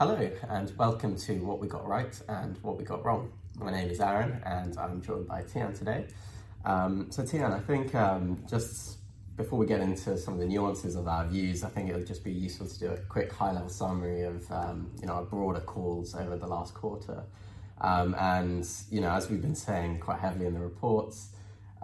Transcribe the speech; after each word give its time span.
Hello, 0.00 0.30
and 0.48 0.72
welcome 0.78 1.16
to 1.16 1.32
What 1.44 1.58
We 1.58 1.66
Got 1.66 1.84
Right 1.84 2.22
and 2.28 2.56
What 2.62 2.78
We 2.78 2.84
Got 2.84 3.04
Wrong. 3.04 3.32
My 3.58 3.72
name 3.72 3.90
is 3.90 3.98
Aaron, 3.98 4.40
and 4.46 4.78
I'm 4.78 5.02
joined 5.02 5.26
by 5.26 5.42
Tian 5.42 5.72
today. 5.74 6.06
Um, 6.64 7.08
so, 7.10 7.26
Tian, 7.26 7.50
I 7.50 7.58
think 7.58 7.96
um, 7.96 8.40
just 8.48 8.98
before 9.36 9.58
we 9.58 9.66
get 9.66 9.80
into 9.80 10.16
some 10.16 10.34
of 10.34 10.38
the 10.38 10.46
nuances 10.46 10.94
of 10.94 11.08
our 11.08 11.26
views, 11.26 11.64
I 11.64 11.68
think 11.70 11.90
it 11.90 11.96
would 11.96 12.06
just 12.06 12.22
be 12.22 12.30
useful 12.30 12.68
to 12.68 12.78
do 12.78 12.86
a 12.92 12.96
quick 12.96 13.32
high-level 13.32 13.70
summary 13.70 14.22
of 14.22 14.48
um, 14.52 14.88
you 15.00 15.08
know 15.08 15.14
our 15.14 15.24
broader 15.24 15.58
calls 15.58 16.14
over 16.14 16.36
the 16.36 16.46
last 16.46 16.74
quarter. 16.74 17.24
Um, 17.80 18.14
and 18.20 18.64
you 18.92 19.00
know, 19.00 19.10
as 19.10 19.28
we've 19.28 19.42
been 19.42 19.56
saying 19.56 19.98
quite 19.98 20.20
heavily 20.20 20.46
in 20.46 20.54
the 20.54 20.60
reports, 20.60 21.30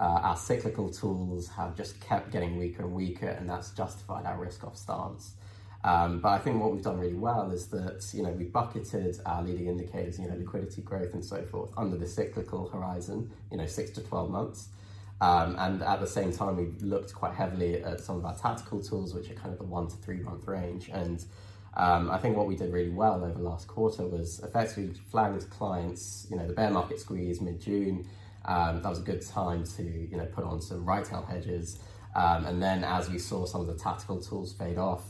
uh, 0.00 0.20
our 0.22 0.36
cyclical 0.36 0.88
tools 0.88 1.48
have 1.48 1.76
just 1.76 1.98
kept 1.98 2.30
getting 2.30 2.58
weaker 2.58 2.84
and 2.84 2.92
weaker, 2.94 3.26
and 3.26 3.50
that's 3.50 3.72
justified 3.72 4.24
our 4.24 4.38
risk-off 4.38 4.76
stance. 4.76 5.32
Um, 5.84 6.20
but 6.20 6.30
I 6.30 6.38
think 6.38 6.62
what 6.62 6.72
we've 6.72 6.82
done 6.82 6.98
really 6.98 7.14
well 7.14 7.50
is 7.50 7.66
that 7.66 8.08
you 8.14 8.22
know 8.22 8.30
we 8.30 8.44
bucketed 8.44 9.18
our 9.26 9.42
leading 9.42 9.66
indicators, 9.66 10.18
you 10.18 10.26
know, 10.26 10.34
liquidity 10.34 10.80
growth 10.80 11.12
and 11.12 11.24
so 11.24 11.42
forth, 11.42 11.70
under 11.76 11.96
the 11.96 12.06
cyclical 12.06 12.68
horizon, 12.70 13.30
you 13.50 13.58
know, 13.58 13.66
six 13.66 13.90
to 13.92 14.00
twelve 14.00 14.30
months. 14.30 14.68
Um, 15.20 15.56
and 15.58 15.82
at 15.82 16.00
the 16.00 16.06
same 16.06 16.32
time, 16.32 16.56
we 16.56 16.66
looked 16.86 17.14
quite 17.14 17.34
heavily 17.34 17.82
at 17.82 18.00
some 18.00 18.16
of 18.16 18.24
our 18.24 18.34
tactical 18.34 18.80
tools, 18.82 19.14
which 19.14 19.30
are 19.30 19.34
kind 19.34 19.52
of 19.52 19.58
the 19.58 19.64
one 19.64 19.86
to 19.88 19.96
three 19.96 20.20
month 20.20 20.46
range. 20.48 20.88
And 20.88 21.24
um, 21.76 22.10
I 22.10 22.18
think 22.18 22.36
what 22.36 22.46
we 22.46 22.56
did 22.56 22.72
really 22.72 22.90
well 22.90 23.24
over 23.24 23.38
last 23.38 23.68
quarter 23.68 24.06
was 24.06 24.40
effectively 24.40 24.94
flagging 25.10 25.40
clients, 25.48 26.26
you 26.30 26.36
know, 26.36 26.46
the 26.46 26.52
bear 26.54 26.70
market 26.70 26.98
squeeze 26.98 27.40
mid 27.40 27.60
June. 27.60 28.08
Um, 28.46 28.82
that 28.82 28.88
was 28.88 29.00
a 29.00 29.02
good 29.02 29.26
time 29.26 29.64
to 29.76 29.82
you 29.82 30.16
know 30.16 30.26
put 30.26 30.44
on 30.44 30.60
some 30.60 30.84
right 30.84 31.04
tail 31.04 31.26
hedges. 31.28 31.78
Um, 32.14 32.46
and 32.46 32.62
then 32.62 32.84
as 32.84 33.10
we 33.10 33.18
saw 33.18 33.44
some 33.44 33.60
of 33.60 33.66
the 33.66 33.74
tactical 33.74 34.20
tools 34.20 34.52
fade 34.52 34.78
off, 34.78 35.02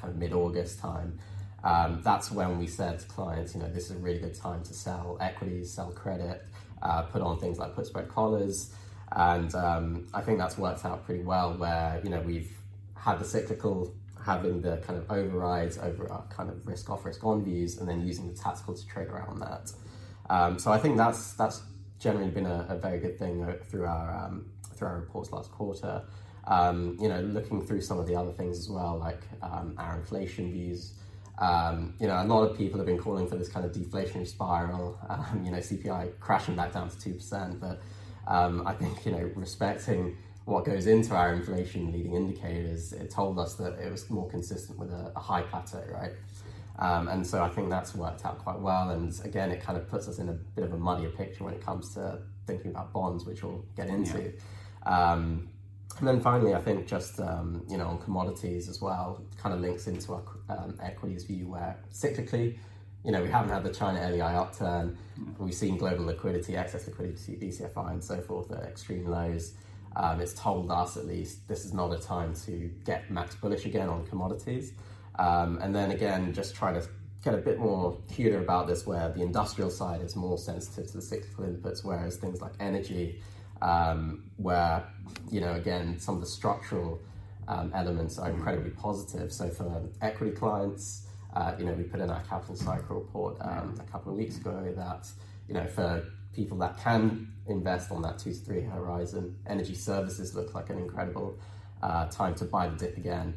kind 0.00 0.12
of 0.12 0.18
mid-August 0.18 0.78
time, 0.80 1.18
um, 1.64 2.00
that's 2.02 2.30
when 2.30 2.58
we 2.58 2.66
said 2.66 2.98
to 2.98 3.06
clients, 3.06 3.54
you 3.54 3.60
know, 3.60 3.68
this 3.68 3.84
is 3.84 3.92
a 3.92 3.98
really 3.98 4.18
good 4.18 4.34
time 4.34 4.62
to 4.64 4.74
sell 4.74 5.16
equities, 5.20 5.72
sell 5.72 5.92
credit, 5.92 6.44
uh, 6.82 7.02
put 7.02 7.22
on 7.22 7.38
things 7.38 7.58
like 7.58 7.74
put 7.74 7.86
spread 7.86 8.08
collars, 8.08 8.74
and 9.14 9.54
um, 9.54 10.06
I 10.12 10.20
think 10.20 10.38
that's 10.38 10.58
worked 10.58 10.84
out 10.84 11.04
pretty 11.04 11.22
well. 11.22 11.56
Where 11.56 12.00
you 12.02 12.10
know 12.10 12.20
we've 12.20 12.50
had 12.96 13.18
the 13.18 13.24
cyclical 13.24 13.94
having 14.24 14.62
the 14.62 14.78
kind 14.78 14.98
of 14.98 15.10
overrides 15.10 15.78
over 15.78 16.10
our 16.10 16.24
kind 16.28 16.48
of 16.48 16.66
risk 16.66 16.90
off, 16.90 17.04
risk 17.04 17.24
on 17.24 17.44
views, 17.44 17.78
and 17.78 17.88
then 17.88 18.04
using 18.06 18.28
the 18.28 18.34
tactical 18.34 18.74
to 18.74 18.86
trade 18.86 19.08
around 19.08 19.40
that. 19.40 19.72
Um, 20.30 20.58
so 20.58 20.72
I 20.72 20.78
think 20.78 20.96
that's 20.96 21.34
that's 21.34 21.62
generally 21.98 22.30
been 22.30 22.46
a, 22.46 22.66
a 22.68 22.76
very 22.76 22.98
good 22.98 23.18
thing 23.18 23.46
through 23.70 23.86
our 23.86 24.24
um, 24.24 24.46
through 24.74 24.88
our 24.88 24.96
reports 24.96 25.30
last 25.30 25.52
quarter. 25.52 26.02
Um, 26.46 26.96
you 27.00 27.08
know, 27.08 27.20
looking 27.20 27.64
through 27.64 27.82
some 27.82 27.98
of 27.98 28.06
the 28.06 28.16
other 28.16 28.32
things 28.32 28.58
as 28.58 28.68
well, 28.68 28.98
like 28.98 29.20
um, 29.42 29.74
our 29.78 29.96
inflation 29.96 30.52
views. 30.52 30.94
Um, 31.38 31.94
you 32.00 32.06
know, 32.06 32.22
a 32.22 32.24
lot 32.24 32.42
of 32.42 32.56
people 32.56 32.78
have 32.78 32.86
been 32.86 32.98
calling 32.98 33.26
for 33.26 33.36
this 33.36 33.48
kind 33.48 33.64
of 33.64 33.72
deflationary 33.72 34.26
spiral. 34.26 34.98
Um, 35.08 35.44
you 35.44 35.50
know, 35.50 35.58
CPI 35.58 36.18
crashing 36.20 36.56
back 36.56 36.72
down 36.72 36.88
to 36.88 36.98
two 36.98 37.14
percent, 37.14 37.60
but 37.60 37.80
um, 38.26 38.66
I 38.66 38.72
think 38.72 39.04
you 39.06 39.12
know, 39.12 39.30
respecting 39.34 40.16
what 40.44 40.64
goes 40.64 40.86
into 40.86 41.14
our 41.14 41.32
inflation 41.32 41.92
leading 41.92 42.14
indicators, 42.14 42.92
it 42.92 43.10
told 43.10 43.38
us 43.38 43.54
that 43.54 43.78
it 43.78 43.90
was 43.90 44.10
more 44.10 44.28
consistent 44.28 44.78
with 44.78 44.90
a, 44.90 45.12
a 45.14 45.20
high 45.20 45.42
plateau, 45.42 45.84
right? 45.92 46.12
Um, 46.78 47.08
and 47.08 47.26
so 47.26 47.42
I 47.42 47.48
think 47.48 47.70
that's 47.70 47.94
worked 47.94 48.24
out 48.24 48.38
quite 48.38 48.58
well. 48.58 48.90
And 48.90 49.12
again, 49.24 49.50
it 49.50 49.62
kind 49.62 49.78
of 49.78 49.88
puts 49.88 50.08
us 50.08 50.18
in 50.18 50.28
a 50.28 50.32
bit 50.32 50.64
of 50.64 50.72
a 50.72 50.78
muddier 50.78 51.10
picture 51.10 51.44
when 51.44 51.54
it 51.54 51.64
comes 51.64 51.94
to 51.94 52.18
thinking 52.46 52.70
about 52.72 52.92
bonds, 52.92 53.24
which 53.24 53.42
we'll 53.42 53.64
get 53.76 53.88
into. 53.88 54.32
Yeah. 54.86 55.14
And 55.98 56.08
then 56.08 56.20
finally, 56.20 56.54
I 56.54 56.60
think 56.60 56.86
just 56.86 57.20
um, 57.20 57.62
you 57.68 57.76
know 57.76 57.86
on 57.86 57.98
commodities 57.98 58.68
as 58.68 58.80
well, 58.80 59.22
kind 59.36 59.54
of 59.54 59.60
links 59.60 59.86
into 59.86 60.14
our 60.14 60.22
um, 60.48 60.78
equities 60.82 61.24
view 61.24 61.48
where 61.48 61.78
cyclically, 61.92 62.58
you 63.04 63.10
know, 63.10 63.22
we 63.22 63.28
haven't 63.28 63.50
had 63.50 63.64
the 63.64 63.72
China 63.72 64.00
LEI 64.08 64.20
upturn. 64.36 64.96
We've 65.38 65.54
seen 65.54 65.76
global 65.76 66.04
liquidity, 66.04 66.56
excess 66.56 66.86
liquidity, 66.86 67.36
DCFI, 67.36 67.90
and 67.90 68.02
so 68.02 68.20
forth 68.20 68.50
at 68.52 68.62
extreme 68.62 69.06
lows. 69.06 69.54
Um, 69.96 70.20
it's 70.20 70.32
told 70.32 70.70
us 70.70 70.96
at 70.96 71.06
least 71.06 71.46
this 71.48 71.64
is 71.64 71.74
not 71.74 71.92
a 71.92 71.98
time 71.98 72.34
to 72.46 72.70
get 72.84 73.10
max 73.10 73.34
bullish 73.34 73.66
again 73.66 73.88
on 73.88 74.06
commodities. 74.06 74.72
Um, 75.18 75.58
and 75.60 75.74
then 75.74 75.90
again, 75.90 76.32
just 76.32 76.54
trying 76.54 76.80
to 76.80 76.88
get 77.22 77.34
a 77.34 77.38
bit 77.38 77.58
more 77.58 77.98
cuter 78.12 78.38
about 78.38 78.66
this, 78.66 78.86
where 78.86 79.10
the 79.10 79.22
industrial 79.22 79.70
side 79.70 80.00
is 80.00 80.16
more 80.16 80.38
sensitive 80.38 80.86
to 80.92 80.96
the 80.98 81.02
cyclical 81.02 81.44
inputs, 81.44 81.84
whereas 81.84 82.16
things 82.16 82.40
like 82.40 82.52
energy 82.60 83.20
um, 83.62 84.24
where, 84.36 84.84
you 85.30 85.40
know, 85.40 85.54
again, 85.54 85.98
some 85.98 86.16
of 86.16 86.20
the 86.20 86.26
structural 86.26 87.00
um, 87.48 87.70
elements 87.74 88.18
are 88.18 88.30
incredibly 88.30 88.70
positive. 88.70 89.32
So 89.32 89.48
for 89.48 89.82
equity 90.02 90.36
clients, 90.36 91.06
uh, 91.34 91.54
you 91.58 91.64
know, 91.64 91.72
we 91.72 91.84
put 91.84 92.00
in 92.00 92.10
our 92.10 92.22
capital 92.22 92.56
cycle 92.56 92.96
report 92.96 93.36
um, 93.40 93.80
a 93.80 93.90
couple 93.90 94.12
of 94.12 94.18
weeks 94.18 94.36
ago 94.36 94.72
that, 94.76 95.08
you 95.48 95.54
know, 95.54 95.66
for 95.66 96.04
people 96.34 96.58
that 96.58 96.78
can 96.78 97.28
invest 97.46 97.90
on 97.90 98.02
that 98.02 98.18
two 98.18 98.32
to 98.32 98.38
three 98.38 98.60
horizon, 98.62 99.36
energy 99.46 99.74
services 99.74 100.34
look 100.34 100.54
like 100.54 100.68
an 100.70 100.78
incredible 100.78 101.38
uh, 101.82 102.06
time 102.06 102.34
to 102.34 102.44
buy 102.44 102.68
the 102.68 102.76
dip 102.76 102.96
again. 102.96 103.34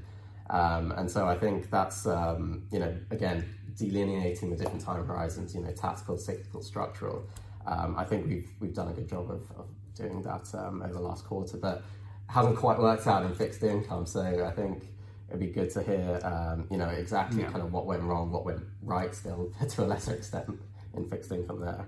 Um, 0.50 0.92
and 0.92 1.10
so 1.10 1.28
I 1.28 1.38
think 1.38 1.70
that's, 1.72 2.06
um, 2.06 2.64
you 2.72 2.80
know, 2.80 2.96
again, 3.12 3.46
delineating 3.78 4.50
the 4.52 4.56
different 4.56 4.82
time 4.82 5.06
horizons, 5.06 5.56
you 5.56 5.62
know, 5.62 5.72
tactical, 5.72 6.18
cyclical, 6.18 6.62
structural. 6.62 7.24
Um, 7.68 7.96
I 7.98 8.04
think 8.04 8.28
we've, 8.28 8.50
we've 8.60 8.74
done 8.74 8.90
a 8.90 8.94
good 8.94 9.10
job 9.10 9.30
of, 9.32 9.42
of 9.58 9.68
doing 9.96 10.22
that 10.24 10.48
um, 10.54 10.82
over 10.82 10.94
the 10.94 11.00
last 11.00 11.26
quarter, 11.26 11.58
but 11.58 11.84
hasn't 12.28 12.58
quite 12.58 12.80
worked 12.80 13.08
out 13.08 13.24
in 13.24 13.34
fixed 13.34 13.64
income. 13.64 14.06
So 14.06 14.22
I 14.46 14.52
think 14.52 14.84
it'd 15.30 15.40
be 15.40 15.48
good 15.48 15.72
to 15.72 15.84
hear, 15.84 16.20
um, 16.24 16.68
you 16.70 16.78
know, 16.78 16.90
exactly 16.90 17.42
yeah. 17.42 17.52
kind 17.52 17.64
of 17.64 17.72
what 17.72 17.86
went 17.86 18.04
wrong, 18.04 18.32
what 18.32 18.46
went 18.46 18.64
right, 18.82 19.14
still 19.14 19.52
to 19.70 19.84
a 19.84 19.86
lesser 19.86 20.14
extent 20.14 20.60
in 20.96 21.08
fixed 21.08 21.32
income 21.32 21.62
there. 21.62 21.88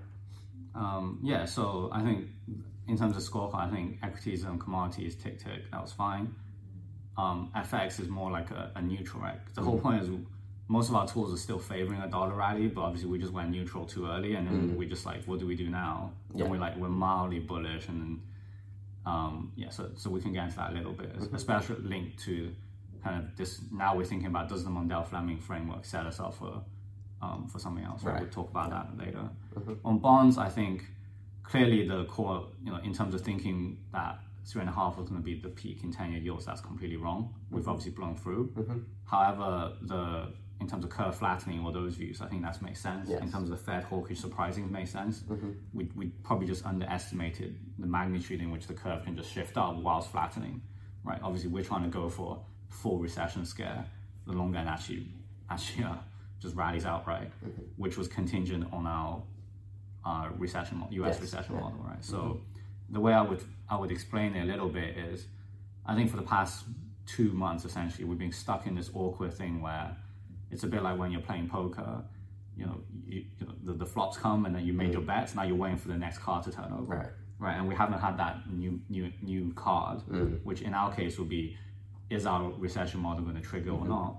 Um, 0.74 1.18
yeah, 1.22 1.44
so 1.44 1.90
I 1.92 2.02
think 2.02 2.28
in 2.86 2.96
terms 2.96 3.16
of 3.16 3.22
scorecard, 3.22 3.68
I 3.68 3.70
think 3.70 3.98
equities 4.02 4.44
and 4.44 4.60
commodities 4.60 5.16
tick 5.16 5.38
tick 5.38 5.70
that 5.70 5.80
was 5.80 5.92
fine. 5.92 6.34
Um, 7.16 7.50
FX 7.56 8.00
is 8.00 8.08
more 8.08 8.30
like 8.30 8.50
a, 8.52 8.70
a 8.76 8.82
neutral, 8.82 9.22
right? 9.22 9.40
The 9.54 9.60
mm. 9.60 9.64
whole 9.64 9.80
point 9.80 10.02
is 10.02 10.08
most 10.68 10.90
of 10.90 10.94
our 10.94 11.08
tools 11.08 11.32
are 11.32 11.38
still 11.38 11.58
favoring 11.58 12.00
a 12.02 12.08
dollar 12.08 12.34
rally, 12.34 12.68
but 12.68 12.82
obviously 12.82 13.08
we 13.08 13.18
just 13.18 13.32
went 13.32 13.50
neutral 13.50 13.86
too 13.86 14.06
early, 14.06 14.34
and 14.34 14.46
then 14.46 14.70
mm. 14.70 14.76
we 14.76 14.86
just 14.86 15.06
like, 15.06 15.24
what 15.24 15.40
do 15.40 15.46
we 15.46 15.56
do 15.56 15.68
now? 15.68 16.12
Yeah. 16.34 16.42
And 16.42 16.52
we're 16.52 16.60
like, 16.60 16.76
we're 16.76 16.88
mildly 16.88 17.38
bullish, 17.38 17.88
and 17.88 18.20
um, 19.06 19.52
yeah, 19.56 19.70
so 19.70 19.90
so 19.96 20.10
we 20.10 20.20
can 20.20 20.32
get 20.32 20.44
into 20.44 20.56
that 20.56 20.72
a 20.72 20.74
little 20.74 20.92
bit, 20.92 21.18
mm-hmm. 21.18 21.34
especially 21.34 21.76
linked 21.76 22.18
to 22.24 22.54
kind 23.02 23.24
of 23.24 23.36
this. 23.36 23.62
Now 23.72 23.96
we're 23.96 24.04
thinking 24.04 24.28
about 24.28 24.50
does 24.50 24.62
the 24.62 24.70
Mundell 24.70 25.06
Fleming 25.06 25.38
framework 25.38 25.86
set 25.86 26.04
us 26.04 26.20
up 26.20 26.34
for 26.34 26.62
um, 27.22 27.48
for 27.50 27.58
something 27.58 27.84
else? 27.84 28.04
Right. 28.04 28.12
right. 28.12 28.22
We'll 28.22 28.30
talk 28.30 28.50
about 28.50 28.68
yeah. 28.70 28.82
that 28.82 29.06
later. 29.06 29.28
Mm-hmm. 29.58 29.86
On 29.86 29.98
bonds, 29.98 30.36
I 30.36 30.50
think 30.50 30.84
clearly 31.42 31.88
the 31.88 32.04
core, 32.04 32.48
you 32.62 32.70
know, 32.70 32.78
in 32.84 32.92
terms 32.92 33.14
of 33.14 33.22
thinking 33.22 33.78
that 33.92 34.18
three 34.44 34.60
and 34.60 34.68
a 34.68 34.72
half 34.72 34.96
was 34.96 35.08
going 35.08 35.20
to 35.20 35.24
be 35.24 35.40
the 35.40 35.48
peak 35.48 35.82
in 35.82 35.92
10 35.92 36.12
year 36.12 36.20
yields, 36.20 36.46
that's 36.46 36.60
completely 36.60 36.96
wrong. 36.96 37.34
We've 37.50 37.62
mm-hmm. 37.62 37.70
obviously 37.70 37.92
blown 37.92 38.16
through. 38.16 38.52
Mm-hmm. 38.56 38.78
However, 39.04 39.72
the 39.82 40.32
in 40.60 40.66
terms 40.66 40.84
of 40.84 40.90
curve 40.90 41.14
flattening 41.14 41.64
or 41.64 41.72
those 41.72 41.94
views, 41.94 42.20
I 42.20 42.26
think 42.26 42.42
that 42.42 42.60
makes 42.62 42.80
sense. 42.80 43.08
Yes. 43.08 43.22
In 43.22 43.30
terms 43.30 43.50
of 43.50 43.58
the 43.58 43.64
Fed 43.64 43.84
hawkish 43.84 44.18
surprising 44.18 44.70
makes 44.70 44.90
sense. 44.90 45.20
Mm-hmm. 45.20 45.50
We, 45.72 45.90
we 45.94 46.06
probably 46.24 46.46
just 46.46 46.66
underestimated 46.66 47.56
the 47.78 47.86
magnitude 47.86 48.40
in 48.40 48.50
which 48.50 48.66
the 48.66 48.74
curve 48.74 49.04
can 49.04 49.16
just 49.16 49.32
shift 49.32 49.56
up 49.56 49.76
whilst 49.76 50.10
flattening, 50.10 50.60
right? 51.04 51.20
Obviously, 51.22 51.50
we're 51.50 51.64
trying 51.64 51.84
to 51.84 51.88
go 51.88 52.08
for 52.08 52.42
full 52.70 52.98
recession 52.98 53.44
scare. 53.44 53.86
The 54.26 54.32
long 54.32 54.54
end 54.56 54.68
actually 54.68 55.06
actually 55.48 55.84
uh, 55.84 55.94
just 56.40 56.54
rallies 56.54 56.84
outright, 56.84 57.30
mm-hmm. 57.44 57.62
which 57.76 57.96
was 57.96 58.08
contingent 58.08 58.66
on 58.72 58.86
our 58.86 59.22
uh, 60.04 60.28
recession, 60.36 60.82
U.S. 60.90 61.14
Yes. 61.14 61.20
recession 61.20 61.54
yeah. 61.54 61.60
model, 61.60 61.78
right? 61.86 62.04
So 62.04 62.16
mm-hmm. 62.16 62.94
the 62.94 63.00
way 63.00 63.12
I 63.12 63.22
would 63.22 63.42
I 63.70 63.76
would 63.76 63.92
explain 63.92 64.34
it 64.34 64.42
a 64.42 64.46
little 64.46 64.68
bit 64.68 64.96
is, 64.96 65.26
I 65.86 65.94
think 65.94 66.10
for 66.10 66.16
the 66.16 66.22
past 66.22 66.64
two 67.06 67.32
months 67.32 67.64
essentially 67.64 68.04
we've 68.04 68.18
been 68.18 68.32
stuck 68.32 68.66
in 68.66 68.74
this 68.74 68.90
awkward 68.94 69.32
thing 69.32 69.62
where 69.62 69.96
it's 70.50 70.64
a 70.64 70.66
bit 70.66 70.82
like 70.82 70.98
when 70.98 71.10
you're 71.10 71.20
playing 71.20 71.48
poker. 71.48 72.02
You 72.56 72.66
know, 72.66 72.80
you, 73.06 73.24
you 73.38 73.46
know 73.46 73.54
the, 73.62 73.72
the, 73.72 73.86
flops 73.86 74.16
come 74.16 74.44
and 74.44 74.54
then 74.54 74.66
you 74.66 74.72
made 74.72 74.90
mm. 74.90 74.94
your 74.94 75.02
bets. 75.02 75.34
Now 75.34 75.44
you're 75.44 75.56
waiting 75.56 75.78
for 75.78 75.88
the 75.88 75.96
next 75.96 76.18
card 76.18 76.42
to 76.44 76.50
turn 76.50 76.72
over. 76.72 76.96
Right. 76.96 77.06
Right. 77.38 77.56
And 77.56 77.68
we 77.68 77.74
haven't 77.74 78.00
had 78.00 78.18
that 78.18 78.50
new 78.52 78.80
new 78.88 79.12
new 79.22 79.52
card, 79.54 80.00
mm. 80.10 80.42
which 80.42 80.62
in 80.62 80.74
our 80.74 80.92
case 80.92 81.18
would 81.18 81.28
be, 81.28 81.56
is 82.10 82.26
our 82.26 82.50
recession 82.58 83.00
model 83.00 83.22
going 83.22 83.36
to 83.36 83.42
trigger 83.42 83.70
mm-hmm. 83.70 83.84
or 83.84 83.88
not 83.88 84.16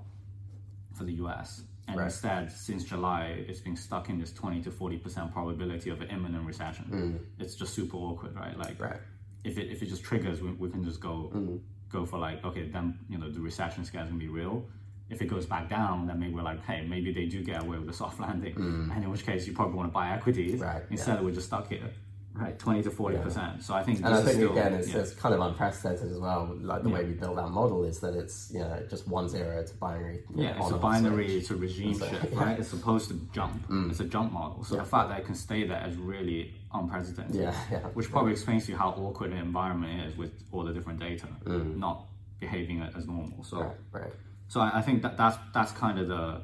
for 0.93 1.03
the 1.03 1.13
US? 1.13 1.63
And 1.89 1.97
right. 1.97 2.05
instead, 2.05 2.51
since 2.51 2.83
July, 2.83 3.43
it's 3.47 3.59
been 3.59 3.75
stuck 3.75 4.09
in 4.09 4.19
this 4.19 4.31
20 4.31 4.61
to 4.61 4.69
40% 4.69 5.33
probability 5.33 5.89
of 5.89 5.99
an 6.01 6.09
imminent 6.09 6.45
recession. 6.45 6.85
Mm. 6.91 7.43
It's 7.43 7.55
just 7.55 7.73
super 7.73 7.97
awkward, 7.97 8.35
right? 8.35 8.57
Like, 8.57 8.79
right. 8.79 8.99
if 9.43 9.57
it 9.57 9.69
if 9.69 9.81
it 9.81 9.87
just 9.87 10.03
triggers, 10.03 10.41
we, 10.41 10.51
we 10.51 10.69
can 10.69 10.83
just 10.83 11.01
go 11.01 11.29
mm. 11.33 11.59
go 11.89 12.05
for 12.05 12.19
like, 12.19 12.45
okay, 12.45 12.69
then 12.69 12.97
you 13.09 13.17
know 13.17 13.29
the 13.29 13.41
recession 13.41 13.83
scare 13.83 14.03
is 14.03 14.07
gonna 14.07 14.19
be 14.19 14.29
real 14.29 14.65
if 15.09 15.21
it 15.21 15.27
goes 15.27 15.45
back 15.45 15.69
down, 15.69 16.05
then 16.07 16.19
maybe 16.19 16.33
we're 16.33 16.43
like, 16.43 16.63
hey, 16.65 16.85
maybe 16.87 17.11
they 17.11 17.25
do 17.25 17.43
get 17.43 17.63
away 17.63 17.77
with 17.79 17.89
a 17.89 17.93
soft 17.93 18.19
landing. 18.25 18.53
Mm. 18.55 18.95
And 18.95 19.03
in 19.03 19.09
which 19.09 19.25
case, 19.25 19.47
you 19.47 19.53
probably 19.53 19.75
want 19.75 19.89
to 19.89 19.93
buy 19.93 20.09
equities. 20.11 20.59
Right, 20.59 20.83
Instead, 20.89 21.15
yeah. 21.17 21.21
we're 21.21 21.31
just 21.33 21.47
stuck 21.47 21.67
here. 21.69 21.89
right, 22.35 22.57
twenty 22.59 22.81
to 22.83 22.91
forty 22.91 23.17
percent. 23.17 23.63
So 23.63 23.73
I 23.73 23.81
think, 23.83 23.97
and 23.97 24.07
I 24.13 24.21
think 24.21 24.35
still- 24.35 24.51
again, 24.51 24.73
it's, 24.75 24.89
yeah. 24.89 24.99
it's 24.99 25.13
kind 25.13 25.33
of 25.35 25.41
unprecedented 25.41 26.11
as 26.11 26.19
well. 26.19 26.55
Like 26.61 26.83
the 26.83 26.89
way 26.89 27.03
we 27.03 27.13
build 27.13 27.37
our 27.39 27.49
model 27.49 27.83
is 27.83 27.99
that 28.01 28.13
it's 28.13 28.51
you 28.53 28.59
know 28.59 28.81
just 28.89 29.07
one 29.07 29.27
zero 29.27 29.61
to 29.63 29.73
binary. 29.77 30.23
know, 30.29 30.43
Yeah, 30.43 30.61
it's 30.61 30.71
a 30.71 30.77
binary, 30.77 31.27
switch. 31.27 31.41
it's 31.41 31.49
a 31.51 31.55
regime 31.55 31.95
So, 31.95 32.07
shift, 32.07 32.25
yeah. 32.31 32.39
right? 32.43 32.59
It's 32.59 32.69
supposed 32.69 33.09
to 33.09 33.15
jump. 33.33 33.63
It's 33.89 33.99
a 33.99 34.05
jump 34.05 34.31
model. 34.31 34.63
So 34.63 34.75
Yeah. 34.75 34.83
the 34.83 34.87
fact 34.89 35.09
that 35.09 35.19
it 35.21 35.25
can 35.25 35.35
stay 35.35 35.65
there 35.67 35.83
is 35.87 35.97
really 35.97 36.53
unprecedented. 36.73 37.35
Yeah, 37.35 37.53
yeah. 37.71 37.79
Which 37.97 38.09
probably 38.11 38.31
explains 38.33 38.67
to 38.67 38.71
you 38.73 38.77
how 38.77 38.89
awkward 38.91 39.31
the 39.31 39.37
environment 39.37 40.05
is 40.07 40.15
with 40.15 40.31
all 40.51 40.63
the 40.63 40.71
different 40.71 40.99
data 40.99 41.27
not 41.45 42.05
behaving 42.39 42.81
as 42.95 43.05
normal. 43.07 43.43
So, 43.43 43.57
Right, 43.61 43.75
right. 44.03 44.13
So 44.49 44.59
I, 44.59 44.79
I 44.79 44.81
think 44.81 45.01
that 45.03 45.15
that's 45.15 45.37
that's 45.53 45.71
kind 45.71 45.97
of 45.99 46.09
the 46.09 46.41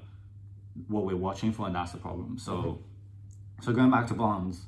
what 0.88 1.06
we're 1.06 1.18
watching 1.18 1.52
for, 1.52 1.66
and 1.66 1.76
that's 1.76 1.92
the 1.92 1.98
problem. 1.98 2.38
So, 2.38 2.52
mm-hmm. 2.54 3.64
so 3.64 3.74
going 3.74 3.92
back 3.92 4.08
to 4.08 4.14
bonds, 4.14 4.66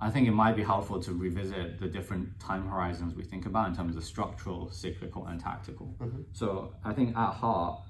I 0.00 0.10
think 0.10 0.26
it 0.26 0.32
might 0.32 0.56
be 0.56 0.62
helpful 0.62 1.00
to 1.00 1.12
revisit 1.12 1.78
the 1.78 1.86
different 1.86 2.38
time 2.40 2.66
horizons 2.66 3.14
we 3.14 3.22
think 3.22 3.46
about 3.46 3.68
in 3.68 3.76
terms 3.76 3.96
of 3.96 4.04
structural, 4.04 4.70
cyclical, 4.70 5.26
and 5.26 5.40
tactical. 5.40 5.94
Mm-hmm. 6.00 6.22
So 6.32 6.74
I 6.84 6.92
think 6.92 7.16
at 7.16 7.32
heart, 7.32 7.80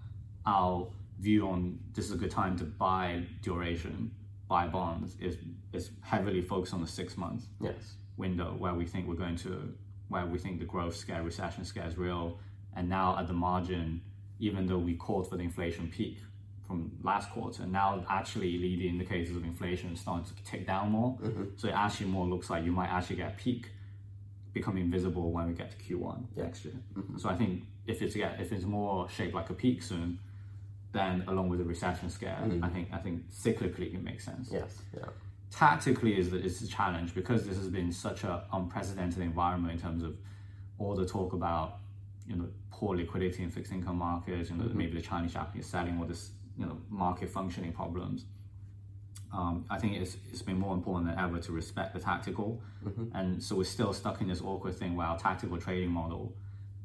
our 0.46 0.88
view 1.18 1.48
on 1.48 1.78
this 1.94 2.06
is 2.06 2.12
a 2.12 2.16
good 2.16 2.30
time 2.30 2.56
to 2.58 2.64
buy 2.64 3.24
duration, 3.42 4.10
buy 4.48 4.66
bonds 4.66 5.16
is 5.20 5.36
is 5.72 5.90
heavily 6.02 6.42
focused 6.42 6.74
on 6.74 6.80
the 6.80 6.86
six 6.86 7.16
months 7.16 7.46
Yes. 7.60 7.96
window 8.16 8.54
where 8.58 8.74
we 8.74 8.84
think 8.84 9.06
we're 9.06 9.14
going 9.14 9.36
to 9.36 9.74
where 10.08 10.26
we 10.26 10.38
think 10.38 10.58
the 10.58 10.64
growth 10.64 10.96
scare, 10.96 11.22
recession 11.22 11.64
scare 11.64 11.86
is 11.86 11.98
real. 11.98 12.38
And 12.74 12.88
now 12.88 13.18
at 13.18 13.26
the 13.26 13.34
margin, 13.34 14.00
even 14.40 14.66
though 14.66 14.78
we 14.78 14.94
called 14.94 15.28
for 15.28 15.36
the 15.36 15.42
inflation 15.42 15.88
peak 15.88 16.18
from 16.66 16.92
last 17.02 17.30
quarter, 17.30 17.66
now 17.66 18.04
actually 18.08 18.58
leading 18.58 18.88
indicators 18.88 19.34
of 19.34 19.44
inflation 19.44 19.96
starting 19.96 20.24
to 20.24 20.44
tick 20.44 20.66
down 20.66 20.90
more. 20.90 21.16
Mm-hmm. 21.22 21.44
So 21.56 21.68
it 21.68 21.74
actually 21.74 22.06
more 22.06 22.26
looks 22.26 22.50
like 22.50 22.64
you 22.64 22.72
might 22.72 22.88
actually 22.88 23.16
get 23.16 23.32
a 23.32 23.36
peak 23.36 23.70
becoming 24.52 24.90
visible 24.90 25.30
when 25.32 25.46
we 25.48 25.54
get 25.54 25.70
to 25.70 25.76
Q1 25.76 26.24
next 26.36 26.64
year. 26.64 26.74
Mm-hmm. 26.96 27.18
So 27.18 27.28
I 27.28 27.36
think 27.36 27.64
if 27.86 28.02
it's 28.02 28.14
yeah, 28.14 28.32
if 28.38 28.52
it's 28.52 28.64
more 28.64 29.08
shaped 29.08 29.34
like 29.34 29.50
a 29.50 29.54
peak 29.54 29.82
soon, 29.82 30.18
then 30.92 31.24
along 31.28 31.48
with 31.48 31.58
the 31.58 31.64
recession 31.64 32.10
scare, 32.10 32.38
mm-hmm. 32.42 32.64
I 32.64 32.68
think 32.68 32.88
I 32.92 32.98
think 32.98 33.30
cyclically 33.30 33.94
it 33.94 34.02
makes 34.02 34.24
sense 34.24 34.50
Yes. 34.52 34.82
Yeah. 34.96 35.06
tactically 35.50 36.18
is 36.18 36.30
the, 36.30 36.38
is 36.38 36.60
the 36.60 36.66
challenge 36.66 37.14
because 37.14 37.46
this 37.46 37.56
has 37.56 37.68
been 37.68 37.92
such 37.92 38.24
an 38.24 38.40
unprecedented 38.52 39.22
environment 39.22 39.72
in 39.72 39.80
terms 39.80 40.02
of 40.02 40.16
all 40.78 40.94
the 40.94 41.06
talk 41.06 41.32
about 41.32 41.78
you 42.28 42.36
know 42.36 42.48
poor 42.70 42.96
liquidity 42.96 43.42
in 43.42 43.50
fixed 43.50 43.72
income 43.72 43.98
markets, 43.98 44.50
you 44.50 44.56
know 44.56 44.64
mm-hmm. 44.64 44.78
maybe 44.78 44.94
the 44.94 45.02
Chinese 45.02 45.32
Japanese 45.32 45.66
selling 45.66 45.98
all 45.98 46.06
this 46.06 46.30
you 46.56 46.66
know 46.66 46.78
market 46.88 47.30
functioning 47.30 47.72
problems. 47.72 48.26
Um, 49.32 49.66
I 49.68 49.78
think 49.78 49.96
it's 49.96 50.16
it's 50.30 50.42
been 50.42 50.58
more 50.58 50.74
important 50.74 51.08
than 51.08 51.18
ever 51.18 51.38
to 51.38 51.52
respect 51.52 51.94
the 51.94 52.00
tactical, 52.00 52.60
mm-hmm. 52.84 53.16
and 53.16 53.42
so 53.42 53.56
we're 53.56 53.64
still 53.64 53.92
stuck 53.92 54.20
in 54.20 54.28
this 54.28 54.40
awkward 54.40 54.74
thing 54.76 54.94
where 54.96 55.06
our 55.06 55.18
tactical 55.18 55.58
trading 55.58 55.90
model 55.90 56.34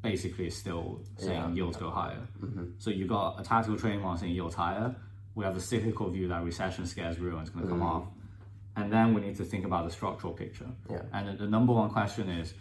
basically 0.02 0.46
is 0.46 0.56
still 0.56 1.00
saying 1.16 1.32
Yeah. 1.32 1.52
yields 1.52 1.76
go 1.78 1.90
higher. 1.90 2.28
Mm-hmm. 2.42 2.64
So 2.78 2.90
you've 2.90 3.08
got 3.08 3.40
a 3.40 3.42
tactical 3.42 3.78
trading 3.78 4.02
model 4.02 4.18
saying 4.18 4.34
yields 4.34 4.54
higher. 4.54 4.94
We 5.34 5.44
have 5.44 5.56
a 5.56 5.60
cyclical 5.60 6.10
view 6.10 6.28
that 6.28 6.44
recession 6.44 6.86
scares 6.86 7.18
real 7.18 7.38
and 7.38 7.40
it's 7.40 7.50
going 7.50 7.64
to 7.64 7.70
come 7.70 7.82
off. 7.82 8.04
And 8.76 8.92
then 8.92 9.14
we 9.14 9.20
need 9.22 9.36
to 9.36 9.44
think 9.44 9.64
about 9.64 9.84
the 9.86 9.90
structural 9.90 10.32
picture. 10.32 10.68
Yeah. 10.90 11.02
And 11.12 11.38
the 11.38 11.46
number 11.46 11.72
one 11.72 11.90
question 11.90 12.28
is, 12.28 12.54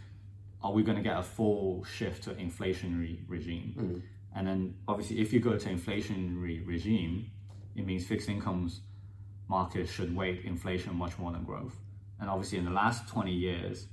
are 0.63 0.71
we 0.71 0.81
going 0.81 0.97
to 0.97 1.03
get 1.03 1.17
a 1.17 1.23
full 1.23 1.83
shift 1.83 2.23
to 2.23 2.31
inflationary 2.31 3.19
regime? 3.27 3.73
Hmm. 3.77 3.99
And 4.35 4.47
then 4.47 4.75
obviously, 4.87 5.19
if 5.19 5.33
you 5.33 5.39
go 5.39 5.57
to 5.57 5.69
inflationary 5.69 6.65
regime, 6.65 7.29
it 7.75 7.85
means 7.85 8.07
fixed 8.07 8.29
incomes 8.29 8.81
markets 9.49 9.91
should 9.91 10.15
weight 10.15 10.45
inflation 10.45 10.95
much 10.95 11.17
more 11.19 11.31
than 11.31 11.43
growth. 11.43 11.75
And 12.19 12.29
obviously, 12.29 12.57
in 12.57 12.65
the 12.65 12.71
last 12.71 13.07
20 13.09 13.31
years, 13.31 13.87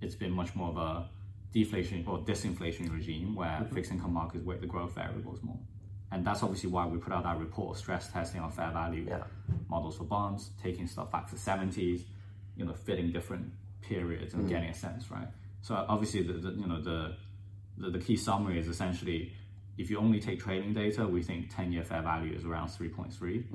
it's 0.00 0.14
been 0.14 0.32
much 0.32 0.54
more 0.54 0.70
of 0.70 0.76
a 0.78 1.08
deflation 1.52 2.04
or 2.06 2.18
disinflation 2.18 2.92
regime 2.92 3.34
where 3.34 3.58
hmm. 3.58 3.74
fixed 3.74 3.92
income 3.92 4.14
markets 4.14 4.44
weight 4.44 4.60
the 4.60 4.66
growth 4.66 4.94
variables 4.94 5.42
more. 5.42 5.58
And 6.10 6.24
that's 6.24 6.42
obviously 6.42 6.70
why 6.70 6.86
we 6.86 6.98
put 6.98 7.12
out 7.12 7.24
that 7.24 7.38
report 7.38 7.76
stress 7.76 8.10
testing 8.10 8.40
our 8.40 8.50
fair 8.50 8.70
value 8.70 9.04
Yeah. 9.08 9.24
models 9.68 9.96
for 9.96 10.04
bonds, 10.04 10.50
taking 10.62 10.86
stuff 10.86 11.10
back 11.10 11.28
to 11.30 11.36
70s, 11.36 12.04
you 12.56 12.64
know, 12.64 12.72
fitting 12.72 13.10
different 13.12 13.52
periods 13.82 14.32
and 14.34 14.44
hmm. 14.44 14.48
getting 14.48 14.70
a 14.70 14.74
sense, 14.74 15.10
right? 15.10 15.28
So 15.64 15.74
obviously, 15.88 16.22
the, 16.22 16.34
the 16.34 16.50
you 16.50 16.66
know 16.66 16.80
the, 16.82 17.16
the 17.78 17.88
the 17.96 17.98
key 17.98 18.16
summary 18.16 18.58
is 18.58 18.68
essentially 18.68 19.32
if 19.78 19.88
you 19.90 19.98
only 19.98 20.20
take 20.20 20.38
trading 20.38 20.72
data, 20.74 21.04
we 21.04 21.20
think 21.22 21.52
10-year 21.52 21.82
fair 21.82 22.00
value 22.00 22.32
is 22.32 22.44
around 22.44 22.68
3.3 22.68 23.50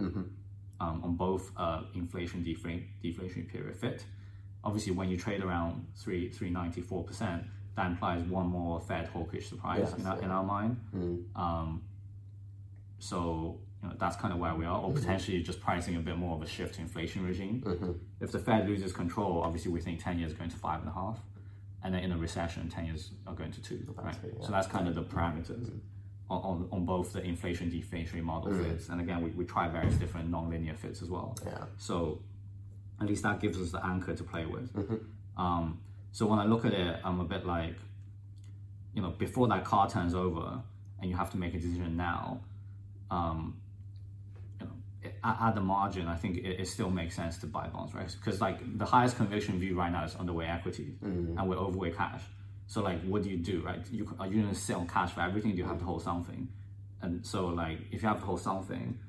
um, 0.81 1.01
on 1.03 1.15
both 1.15 1.49
uh, 1.55 1.83
inflation 1.93 2.43
deflation 2.43 2.87
deflationary 3.03 3.47
period 3.47 3.77
fit. 3.77 4.03
Obviously, 4.63 4.91
when 4.91 5.07
you 5.09 5.17
trade 5.17 5.41
around 5.43 5.85
three 5.95 6.29
three 6.29 6.49
ninety 6.49 6.81
four 6.81 7.03
percent, 7.03 7.43
that 7.75 7.85
implies 7.91 8.23
one 8.23 8.47
more 8.47 8.81
Fed 8.81 9.05
hawkish 9.09 9.47
surprise 9.47 9.81
Yes, 9.81 9.93
in, 9.99 10.05
our, 10.07 10.19
in 10.23 10.31
our 10.31 10.43
mind. 10.43 10.77
Um, 11.35 11.83
so 12.97 13.59
you 13.83 13.87
know 13.89 13.95
that's 13.99 14.15
kind 14.15 14.33
of 14.33 14.39
where 14.39 14.55
we 14.55 14.65
are, 14.65 14.79
or 14.81 14.91
potentially 14.91 15.41
just 15.43 15.61
pricing 15.61 15.95
a 15.95 15.99
bit 15.99 16.17
more 16.17 16.35
of 16.35 16.41
a 16.41 16.47
shift 16.47 16.75
to 16.75 16.81
inflation 16.81 17.23
regime. 17.23 17.61
If 18.19 18.31
the 18.31 18.39
Fed 18.39 18.67
loses 18.67 18.91
control, 18.93 19.43
obviously 19.43 19.71
we 19.71 19.79
think 19.79 20.03
ten 20.03 20.17
years 20.17 20.33
going 20.33 20.49
to 20.49 20.57
five 20.57 20.79
and 20.81 20.89
a 20.89 20.93
half, 20.93 21.19
and 21.83 21.93
then 21.93 22.03
in 22.03 22.11
a 22.11 22.17
recession, 22.17 22.69
ten 22.69 22.85
years 22.85 23.11
are 23.27 23.33
going 23.33 23.51
to 23.51 23.61
two. 23.61 23.93
Right? 23.97 24.15
it, 24.23 24.35
yeah. 24.39 24.45
So 24.45 24.51
that's 24.51 24.67
kind 24.67 24.87
of 24.87 24.95
the 24.95 25.03
parameters. 25.03 25.71
On, 26.29 26.37
on, 26.43 26.67
on 26.71 26.85
both 26.85 27.11
the 27.13 27.23
inflation 27.23 27.71
deflationary 27.71 28.21
model 28.21 28.53
fits, 28.53 28.89
and 28.89 29.01
again, 29.01 29.23
we, 29.23 29.31
we 29.31 29.45
try 29.45 29.67
various 29.67 29.95
different 29.95 30.29
nonlinear 30.29 30.77
fits 30.77 31.01
as 31.01 31.09
well. 31.09 31.35
Yeah. 31.43 31.63
So 31.77 32.21
at 33.01 33.07
least 33.07 33.23
that 33.23 33.39
gives 33.39 33.59
us 33.59 33.71
the 33.71 33.83
anchor 33.83 34.13
to 34.13 34.23
play 34.23 34.45
with. 34.45 34.69
Um, 35.37 35.79
so 36.11 36.27
when 36.27 36.37
I 36.37 36.45
look 36.45 36.65
at 36.65 36.73
it, 36.73 36.97
I'm 37.03 37.19
a 37.19 37.23
bit 37.23 37.47
like, 37.47 37.75
you 38.93 39.01
know, 39.01 39.09
before 39.09 39.47
that 39.47 39.63
car 39.65 39.89
turns 39.89 40.13
over 40.13 40.61
and 41.01 41.09
you 41.09 41.15
have 41.15 41.31
to 41.31 41.37
make 41.37 41.53
a 41.55 41.57
decision 41.59 41.97
now, 41.97 42.41
um, 43.09 43.39
you 43.39 43.39
know, 43.39 43.57
it- 43.57 43.68
at, 45.03 45.37
at 45.41 45.55
the 45.55 45.61
margin, 45.61 46.07
I 46.07 46.15
think 46.15 46.37
it, 46.37 46.59
it 46.61 46.67
still 46.67 46.89
makes 46.89 47.15
sense 47.15 47.37
to 47.39 47.47
buy 47.47 47.67
bonds, 47.67 47.93
right? 47.93 48.13
Because 48.19 48.41
like 48.41 48.77
the 48.77 48.85
highest 48.85 49.17
conviction 49.17 49.59
view 49.59 49.77
right 49.77 49.91
now 49.91 50.03
is 50.03 50.13
underweight 50.15 50.53
equities 50.53 50.95
mm-hmm. 51.03 51.37
and 51.37 51.49
we're 51.49 51.57
overweight 51.57 51.95
cash. 51.97 52.21
So 52.67 52.81
like, 52.81 53.01
what 53.03 53.23
do 53.23 53.29
you 53.29 53.37
do, 53.37 53.61
right? 53.63 53.79
You, 53.91 54.13
are 54.19 54.27
you 54.27 54.41
going 54.41 54.53
to 54.53 54.59
sit 54.59 54.75
on 54.75 54.87
cash 54.87 55.11
for 55.11 55.21
everything? 55.21 55.51
Do 55.51 55.57
you 55.57 55.65
have 55.65 55.79
to 55.79 55.85
hold 55.85 56.03
something? 56.03 56.47
And 57.01 57.25
so 57.25 57.47
like, 57.47 57.79
if 57.91 58.03
you 58.03 58.07
have 58.09 58.19
to 58.19 58.25
hold 58.25 58.41
something, 58.41 58.99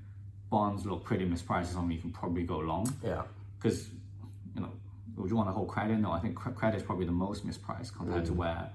bonds 0.48 0.87
look 0.87 1.04
pretty 1.04 1.26
mispriced. 1.26 1.66
Something 1.66 1.92
you 1.92 2.00
can 2.00 2.12
probably 2.12 2.42
go 2.42 2.58
long 2.58 2.92
Yeah. 3.02 3.22
because 3.58 3.88
you 4.54 4.60
know 4.60 4.70
would 5.16 5.31
you 5.31 5.37
want 5.37 5.48
to 5.48 5.52
hold 5.52 5.69
credit 5.69 5.98
no 5.98 6.10
i 6.12 6.19
think 6.19 6.34
credit 6.34 6.76
is 6.76 6.82
probably 6.82 7.06
the 7.06 7.12
most 7.12 7.46
mispriced 7.46 7.94
compared 7.94 8.25
to 8.25 8.32
mm-hmm. 8.32 8.40
where 8.40 8.70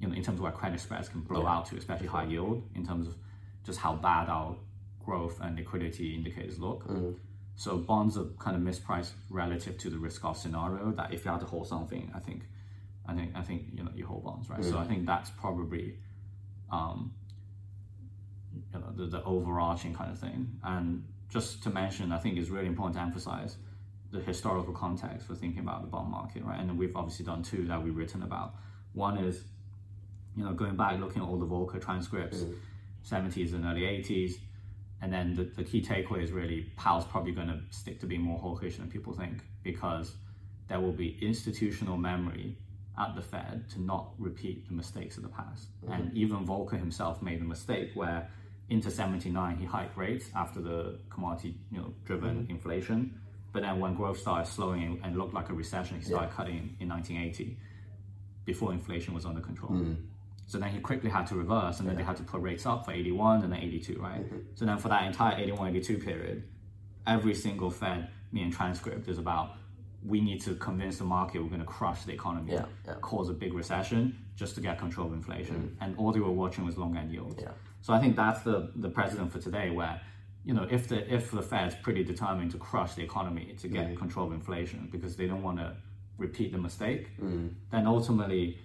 you 0.00 0.08
know 0.08 0.14
in 0.14 0.22
terms 0.22 0.38
of 0.38 0.42
where 0.42 0.52
credit 0.52 0.80
spreads 0.80 1.08
can 1.08 1.20
blow 1.20 1.46
out 1.46 1.66
to 1.66 1.76
especially 1.76 2.06
high 2.06 2.24
yield 2.24 2.62
in 2.74 2.86
terms 2.86 3.06
of 3.06 3.14
just 3.64 3.78
how 3.78 3.94
bad 3.94 4.28
our 4.28 4.56
growth 5.08 5.36
and 5.40 5.56
liquidity 5.56 6.14
indicators 6.18 6.58
look 6.58 6.80
mm. 6.86 7.14
so 7.56 7.70
bonds 7.90 8.16
are 8.20 8.28
kind 8.44 8.56
of 8.58 8.62
mispriced 8.70 9.12
relative 9.30 9.74
to 9.82 9.88
the 9.94 9.98
risk 10.06 10.24
off 10.24 10.38
scenario 10.44 10.84
that 10.98 11.08
if 11.14 11.24
you 11.24 11.30
had 11.30 11.40
to 11.40 11.50
hold 11.54 11.66
something 11.74 12.04
i 12.18 12.20
think 12.26 12.42
i 13.10 13.12
think 13.16 13.28
i 13.40 13.42
think 13.48 13.60
you 13.76 13.82
know 13.84 13.92
you 13.98 14.04
hold 14.12 14.22
bonds 14.28 14.50
right 14.50 14.64
so 14.64 14.74
mm. 14.74 14.82
i 14.82 14.84
think 14.90 15.06
that's 15.12 15.30
probably 15.44 15.86
um 16.70 17.12
you 18.72 18.80
know, 18.80 18.92
the, 18.94 19.06
the 19.06 19.24
overarching 19.24 19.94
kind 19.94 20.10
of 20.10 20.18
thing. 20.18 20.58
And 20.62 21.04
just 21.28 21.62
to 21.64 21.70
mention, 21.70 22.12
I 22.12 22.18
think 22.18 22.38
it's 22.38 22.48
really 22.48 22.66
important 22.66 22.96
to 22.96 23.02
emphasize 23.02 23.56
the 24.10 24.20
historical 24.20 24.72
context 24.72 25.26
for 25.26 25.34
thinking 25.34 25.60
about 25.60 25.82
the 25.82 25.88
bond 25.88 26.10
market, 26.10 26.44
right? 26.44 26.58
And 26.58 26.78
we've 26.78 26.96
obviously 26.96 27.26
done 27.26 27.42
two 27.42 27.66
that 27.66 27.82
we've 27.82 27.96
written 27.96 28.22
about. 28.22 28.54
One 28.94 29.18
is, 29.18 29.44
you 30.36 30.44
know, 30.44 30.52
going 30.52 30.76
back, 30.76 30.98
looking 30.98 31.22
at 31.22 31.28
all 31.28 31.38
the 31.38 31.46
Volcker 31.46 31.80
transcripts, 31.80 32.38
mm. 32.38 32.54
70s 33.06 33.52
and 33.54 33.64
early 33.64 33.82
80s. 33.82 34.34
And 35.00 35.12
then 35.12 35.34
the, 35.34 35.44
the 35.44 35.62
key 35.62 35.80
takeaway 35.80 36.22
is 36.24 36.32
really 36.32 36.72
Powell's 36.76 37.04
probably 37.04 37.32
going 37.32 37.48
to 37.48 37.60
stick 37.70 38.00
to 38.00 38.06
being 38.06 38.22
more 38.22 38.38
hawkish 38.38 38.78
than 38.78 38.90
people 38.90 39.12
think 39.12 39.42
because 39.62 40.14
there 40.68 40.80
will 40.80 40.92
be 40.92 41.16
institutional 41.22 41.96
memory 41.96 42.56
at 42.98 43.14
the 43.14 43.22
Fed 43.22 43.68
to 43.70 43.80
not 43.80 44.12
repeat 44.18 44.66
the 44.66 44.74
mistakes 44.74 45.16
of 45.16 45.22
the 45.22 45.28
past. 45.28 45.68
Mm-hmm. 45.84 45.92
And 45.92 46.16
even 46.16 46.44
Volcker 46.44 46.78
himself 46.78 47.22
made 47.22 47.40
a 47.40 47.44
mistake 47.44 47.90
where 47.94 48.28
into 48.68 48.90
79 48.90 49.56
he 49.56 49.64
hiked 49.64 49.96
rates 49.96 50.26
after 50.34 50.60
the 50.60 50.98
commodity 51.08 51.54
you 51.70 51.78
know 51.78 51.94
driven 52.04 52.42
mm-hmm. 52.42 52.50
inflation. 52.50 53.18
But 53.52 53.62
then 53.62 53.80
when 53.80 53.94
growth 53.94 54.18
started 54.18 54.50
slowing 54.50 54.82
and- 54.82 55.00
and 55.04 55.16
looked 55.16 55.32
like 55.32 55.48
a 55.48 55.54
recession, 55.54 55.98
he 55.98 56.04
started 56.04 56.30
cutting 56.30 56.76
in 56.80 56.88
1980 56.88 57.56
before 58.44 58.72
inflation 58.72 59.14
was 59.14 59.24
under 59.24 59.40
control. 59.40 59.72
Mm-hmm. 59.72 60.02
So 60.48 60.58
then 60.58 60.70
he 60.70 60.80
quickly 60.80 61.10
had 61.10 61.26
to 61.28 61.34
reverse, 61.36 61.78
and 61.78 61.88
then 61.88 61.94
they 61.94 62.02
had 62.02 62.16
to 62.16 62.22
put 62.22 62.40
rates 62.40 62.64
up 62.64 62.86
for 62.86 62.92
81 62.92 63.42
and 63.44 63.52
then 63.52 63.60
82, 63.60 64.00
right? 64.00 64.24
Mm-hmm. 64.24 64.38
So 64.54 64.64
then 64.64 64.78
for 64.78 64.88
that 64.88 65.04
entire 65.04 65.38
81, 65.38 65.68
82 65.76 65.98
period, 65.98 66.42
every 67.06 67.34
single 67.34 67.70
Fed 67.70 68.08
meeting 68.32 68.50
transcript 68.50 69.08
is 69.08 69.18
about 69.18 69.50
we 70.06 70.20
need 70.22 70.40
to 70.42 70.54
convince 70.54 70.96
the 70.98 71.04
market 71.04 71.42
we're 71.42 71.48
going 71.48 71.60
to 71.60 71.66
crush 71.66 72.04
the 72.04 72.12
economy, 72.12 72.52
Yeah, 72.52 72.64
yeah. 72.86 72.94
cause 73.02 73.28
a 73.28 73.34
big 73.34 73.52
recession 73.52 74.16
just 74.36 74.54
to 74.54 74.60
get 74.62 74.78
control 74.78 75.08
of 75.08 75.12
inflation. 75.12 75.76
Mm. 75.78 75.84
And 75.84 75.98
all 75.98 76.12
they 76.12 76.20
were 76.20 76.30
watching 76.30 76.64
was 76.64 76.78
long 76.78 76.96
end 76.96 77.12
yields. 77.12 77.42
Yeah. 77.42 77.50
So 77.82 77.92
I 77.92 78.00
think 78.00 78.16
that's 78.16 78.40
the 78.42 78.70
the 78.76 78.88
precedent 78.88 79.30
for 79.32 79.40
today, 79.40 79.68
where 79.70 80.00
you 80.46 80.54
know 80.54 80.66
if 80.70 80.88
the 80.88 81.12
if 81.14 81.30
the 81.30 81.42
Fed's 81.42 81.74
pretty 81.82 82.04
determined 82.04 82.52
to 82.52 82.58
crush 82.58 82.94
the 82.94 83.02
economy 83.02 83.54
to 83.60 83.68
get 83.68 83.86
mm-hmm. 83.86 83.96
control 83.96 84.26
of 84.28 84.32
inflation 84.32 84.88
because 84.90 85.16
they 85.16 85.26
don't 85.26 85.42
want 85.42 85.58
to 85.58 85.76
repeat 86.16 86.52
the 86.52 86.58
mistake, 86.58 87.10
Mm. 87.20 87.50
then 87.70 87.86
ultimately 87.86 88.58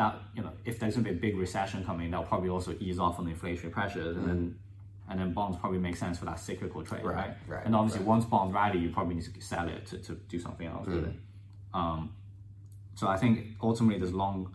that 0.00 0.14
you 0.34 0.42
know 0.42 0.52
if 0.64 0.78
there's 0.78 0.94
going 0.94 1.04
to 1.04 1.10
be 1.12 1.16
a 1.16 1.20
big 1.20 1.36
recession 1.38 1.84
coming, 1.84 2.10
they'll 2.10 2.22
probably 2.34 2.48
also 2.48 2.74
ease 2.80 2.98
off 2.98 3.18
on 3.18 3.26
the 3.26 3.32
inflationary 3.32 3.70
pressures, 3.70 4.16
and 4.16 4.26
then 4.28 4.40
and 5.10 5.20
then 5.20 5.32
bonds 5.32 5.58
probably 5.58 5.78
make 5.78 5.96
sense 5.96 6.18
for 6.18 6.24
that 6.24 6.38
cyclical 6.40 6.82
trade, 6.82 7.04
right? 7.04 7.16
Right, 7.16 7.36
right, 7.48 7.66
and 7.66 7.76
obviously, 7.76 8.02
once 8.04 8.24
bonds 8.24 8.54
rally, 8.54 8.78
you 8.78 8.90
probably 8.90 9.16
need 9.16 9.24
to 9.24 9.40
sell 9.40 9.68
it 9.68 9.84
to, 9.86 9.98
to 9.98 10.12
do 10.28 10.38
something 10.38 10.66
else 10.66 10.86
with 10.86 11.04
Mm. 11.04 11.08
it. 11.08 11.14
Um, 11.74 12.00
so 12.94 13.08
I 13.08 13.16
think 13.16 13.32
ultimately, 13.62 14.00
this 14.04 14.14
long 14.14 14.54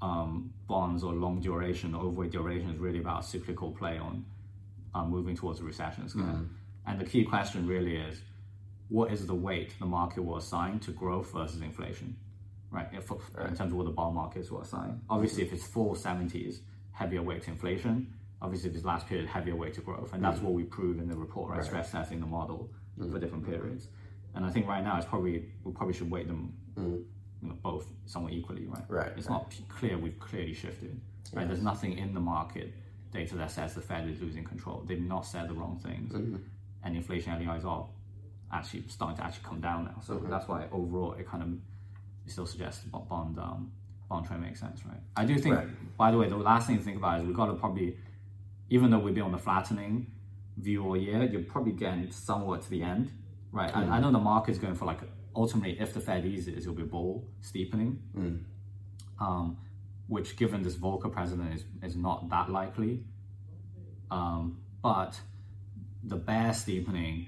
um, 0.00 0.52
bonds 0.68 1.02
or 1.02 1.12
long 1.12 1.40
duration 1.40 1.94
or 1.94 2.04
overweight 2.04 2.30
duration 2.30 2.70
is 2.70 2.78
really 2.78 3.00
about 3.00 3.24
cyclical 3.24 3.72
play 3.72 3.98
on 3.98 4.24
um, 4.94 5.10
moving 5.10 5.34
towards 5.34 5.58
a 5.60 5.64
recession. 5.64 6.04
Mm. 6.04 6.48
And 6.86 7.00
the 7.00 7.04
key 7.04 7.24
question 7.24 7.66
really 7.66 7.96
is 7.96 8.20
what 8.90 9.12
is 9.12 9.26
the 9.26 9.34
weight 9.34 9.70
the 9.80 9.86
market 9.86 10.22
will 10.24 10.36
assign 10.36 10.78
to 10.80 10.92
growth 10.92 11.32
versus 11.32 11.60
inflation, 11.62 12.16
right? 12.70 12.88
If, 12.92 13.10
In 13.10 13.56
terms 13.56 13.72
of 13.72 13.74
what 13.74 13.86
the 13.86 13.92
bond 13.92 14.14
markets 14.14 14.50
will 14.50 14.62
assign. 14.62 15.00
Obviously, 15.08 15.42
if 15.42 15.52
it's 15.52 15.66
full 15.66 15.94
70s, 15.94 16.60
heavier 16.92 17.22
weight 17.22 17.42
to 17.44 17.50
inflation. 17.50 18.12
Obviously, 18.42 18.70
if 18.70 18.76
it's 18.76 18.84
last 18.84 19.06
period, 19.06 19.28
heavier 19.28 19.56
weight 19.56 19.74
to 19.74 19.80
growth. 19.80 20.12
And 20.12 20.22
that's 20.22 20.40
mm. 20.40 20.44
what 20.44 20.52
we 20.52 20.64
prove 20.64 20.98
in 20.98 21.08
the 21.08 21.16
report, 21.16 21.50
right? 21.50 21.64
Stress 21.64 21.90
testing 21.90 22.20
the 22.20 22.26
model 22.26 22.70
mm. 22.98 23.10
for 23.10 23.18
different 23.18 23.46
periods. 23.46 23.88
And 24.34 24.44
I 24.44 24.50
think 24.50 24.66
right 24.66 24.82
now, 24.82 24.96
it's 24.96 25.06
probably, 25.06 25.46
we 25.64 25.72
probably 25.72 25.94
should 25.94 26.10
weight 26.10 26.28
them 26.28 26.52
mm. 26.76 27.02
you 27.42 27.48
know, 27.48 27.56
both 27.62 27.86
somewhat 28.06 28.32
equally, 28.32 28.66
right? 28.66 28.84
Right, 28.88 29.12
It's 29.16 29.28
not 29.28 29.54
clear 29.68 29.96
we've 29.96 30.18
clearly 30.18 30.54
shifted, 30.54 31.00
right? 31.32 31.46
There's 31.46 31.62
nothing 31.62 31.98
in 31.98 32.14
the 32.14 32.20
market 32.20 32.72
data 33.12 33.36
that 33.36 33.50
says 33.50 33.74
the 33.74 33.80
Fed 33.80 34.08
is 34.08 34.20
losing 34.20 34.44
control. 34.44 34.82
They've 34.86 35.00
not 35.00 35.24
said 35.24 35.48
the 35.48 35.54
wrong 35.54 35.80
things, 35.82 36.12
mm-hmm. 36.12 36.36
and 36.84 36.96
inflation 36.96 37.32
LEIs 37.44 37.64
are 37.64 37.86
actually 38.52 38.84
starting 38.88 39.16
to 39.16 39.24
actually 39.24 39.44
come 39.44 39.60
down 39.60 39.84
now. 39.86 40.00
So 40.04 40.14
mm-hmm. 40.14 40.30
that's 40.30 40.46
why 40.48 40.66
overall 40.72 41.14
it 41.14 41.26
kind 41.26 41.42
of 41.42 41.48
still 42.28 42.46
suggests 42.46 42.84
bo- 42.84 43.00
bond 43.00 43.38
um, 43.38 43.72
bond 44.08 44.26
trade 44.26 44.40
makes 44.40 44.60
sense, 44.60 44.84
right? 44.86 45.00
I 45.16 45.24
do 45.24 45.38
think. 45.38 45.56
Right. 45.56 45.96
By 45.96 46.10
the 46.10 46.18
way, 46.18 46.28
the 46.28 46.36
last 46.36 46.66
thing 46.66 46.78
to 46.78 46.82
think 46.84 46.96
about 46.96 47.20
is 47.20 47.26
we've 47.26 47.36
got 47.36 47.46
to 47.46 47.54
probably, 47.54 47.96
even 48.70 48.90
though 48.90 48.98
we've 48.98 49.14
been 49.14 49.24
on 49.24 49.32
the 49.32 49.38
flattening 49.38 50.12
view 50.56 50.84
all 50.84 50.96
year, 50.96 51.22
you're 51.24 51.42
probably 51.42 51.72
getting 51.72 52.10
somewhat 52.10 52.62
to 52.62 52.70
the 52.70 52.82
end, 52.82 53.10
right? 53.52 53.74
I, 53.76 53.82
I 53.96 54.00
know 54.00 54.10
the 54.12 54.18
market's 54.18 54.58
going 54.58 54.74
for 54.74 54.84
like 54.84 55.00
ultimately 55.36 55.78
if 55.80 55.92
the 55.94 56.00
Fed 56.00 56.24
eases, 56.26 56.56
it'll 56.64 56.74
be 56.74 56.82
bull 56.82 57.24
steepening, 57.40 58.02
um, 59.20 59.56
which 60.08 60.36
given 60.36 60.62
this 60.62 60.76
Volcker 60.76 61.12
president 61.12 61.54
is, 61.54 61.64
is 61.82 61.96
not 61.96 62.28
that 62.30 62.50
likely. 62.50 63.04
Um, 64.10 64.58
but 64.82 65.20
the 66.02 66.16
bear 66.16 66.52
steepening, 66.54 67.26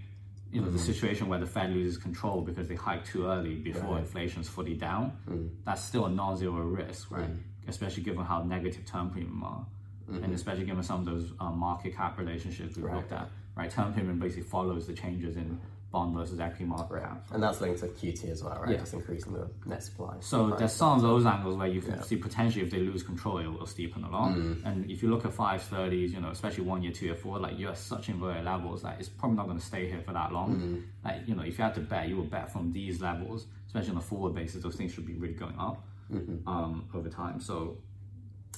you 0.53 0.61
know, 0.61 0.67
the 0.67 0.79
mm-hmm. 0.79 0.87
situation 0.87 1.29
where 1.29 1.39
the 1.39 1.47
Fed 1.47 1.71
loses 1.71 1.97
control 1.97 2.41
because 2.41 2.67
they 2.69 2.75
hike 2.75 3.05
too 3.05 3.27
early 3.27 3.55
before 3.55 3.99
inflation's 3.99 4.49
fully 4.49 4.75
down, 4.75 5.13
mm-hmm. 5.29 5.47
that's 5.65 5.83
still 5.85 6.07
a 6.07 6.11
non-zero 6.11 6.63
risk, 6.63 7.11
right? 7.11 7.31
Especially 7.69 8.03
given 8.03 8.25
how 8.25 8.43
negative 8.43 8.85
term 8.85 9.11
premium 9.11 9.43
are. 9.45 9.67
And 10.09 10.23
mm-hmm. 10.23 10.33
especially 10.33 10.65
given 10.65 10.83
some 10.83 11.01
of 11.01 11.07
those 11.07 11.33
um, 11.39 11.59
market 11.59 11.95
cap 11.95 12.19
relationships 12.19 12.77
we've 12.77 12.93
looked 12.93 13.13
at, 13.13 13.29
right? 13.55 13.71
Term 13.71 13.93
premium 13.93 14.19
basically 14.19 14.43
follows 14.43 14.89
the 14.89 14.93
changes 14.93 15.37
in 15.37 15.61
bond 15.91 16.15
versus 16.17 16.39
equity 16.39 16.65
market 16.65 17.03
cap. 17.03 17.27
And 17.33 17.43
that's 17.43 17.61
linked 17.61 17.81
to 17.81 17.89
QT 17.89 18.31
as 18.31 18.45
well, 18.45 18.59
right? 18.63 18.73
Yeah. 18.73 18.79
Just 18.79 18.95
increasing 18.95 19.33
the 19.33 19.51
net 19.67 19.83
supply. 19.83 20.17
So 20.21 20.51
there's 20.51 20.73
some 20.73 20.97
of 20.97 21.03
those 21.03 21.27
angles 21.27 21.57
where 21.57 21.67
you 21.67 21.81
can 21.81 22.03
see 22.03 22.17
potentially 22.17 22.65
if 22.65 22.71
they 22.71 22.79
lose 22.79 23.03
control, 23.03 23.39
it 23.39 23.47
will 23.47 23.67
steepen 23.67 24.09
along. 24.09 24.37
Mm. 24.37 24.67
And 24.67 24.91
if 24.91 25.03
you 25.03 25.11
look 25.11 25.25
at 25.25 25.33
five 25.33 25.63
thirties, 25.63 26.13
you 26.13 26.21
know, 26.21 26.31
especially 26.31 26.65
one 26.65 26.83
year, 26.83 26.93
two 26.93 27.07
year, 27.07 27.15
four, 27.17 27.39
like 27.39 27.59
you're 27.59 27.71
at 27.71 27.79
such 27.79 28.09
inverted 28.09 28.45
levels 28.45 28.83
that 28.83 29.01
it's 29.01 29.09
probably 29.09 29.37
not 29.37 29.47
going 29.47 29.59
to 29.59 29.65
stay 29.65 29.89
here 29.89 30.03
for 30.03 30.13
that 30.13 30.33
long. 30.33 30.57
Mm. 30.57 30.83
Like 31.05 31.29
you 31.29 31.35
know, 31.35 31.43
if 31.43 31.59
you 31.59 31.65
had 31.65 31.75
to 31.75 31.81
bet, 31.81 32.09
you 32.09 32.17
would 32.19 32.31
bet 32.31 32.53
from 32.53 32.73
these 32.73 33.01
levels, 33.01 33.47
especially 33.67 33.91
on 33.91 33.97
a 33.99 34.01
forward 34.03 34.35
basis. 34.35 34.63
Those 34.63 34.77
things 34.77 34.93
should 34.93 35.07
be 35.07 35.15
really 35.15 35.35
going 35.35 35.59
up 35.59 35.85
Mm-hmm. 36.13 36.49
um, 36.49 36.89
over 36.93 37.09
time. 37.09 37.41
So 37.41 37.79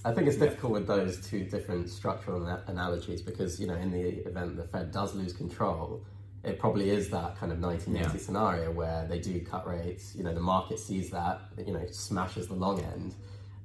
I 0.06 0.12
think 0.12 0.26
it's 0.26 0.38
difficult 0.38 0.72
with 0.72 0.86
those 0.86 1.20
two 1.28 1.44
different 1.44 1.90
structural 1.90 2.46
analogies 2.66 3.20
because, 3.20 3.60
you 3.60 3.66
know, 3.66 3.74
in 3.74 3.90
the 3.90 4.26
event 4.26 4.56
the 4.56 4.64
Fed 4.64 4.90
does 4.90 5.14
lose 5.14 5.34
control, 5.34 6.02
it 6.44 6.58
probably 6.58 6.90
is 6.90 7.10
that 7.10 7.36
kind 7.38 7.52
of 7.52 7.60
1980 7.60 8.16
Yeah. 8.18 8.24
scenario 8.24 8.72
where 8.72 9.06
they 9.08 9.18
do 9.20 9.40
cut 9.40 9.66
rates, 9.66 10.14
you 10.16 10.24
know, 10.24 10.34
the 10.34 10.40
market 10.40 10.78
sees 10.78 11.10
that, 11.10 11.40
you 11.66 11.72
know, 11.72 11.86
smashes 11.90 12.48
the 12.48 12.54
long 12.54 12.80
end, 12.80 13.14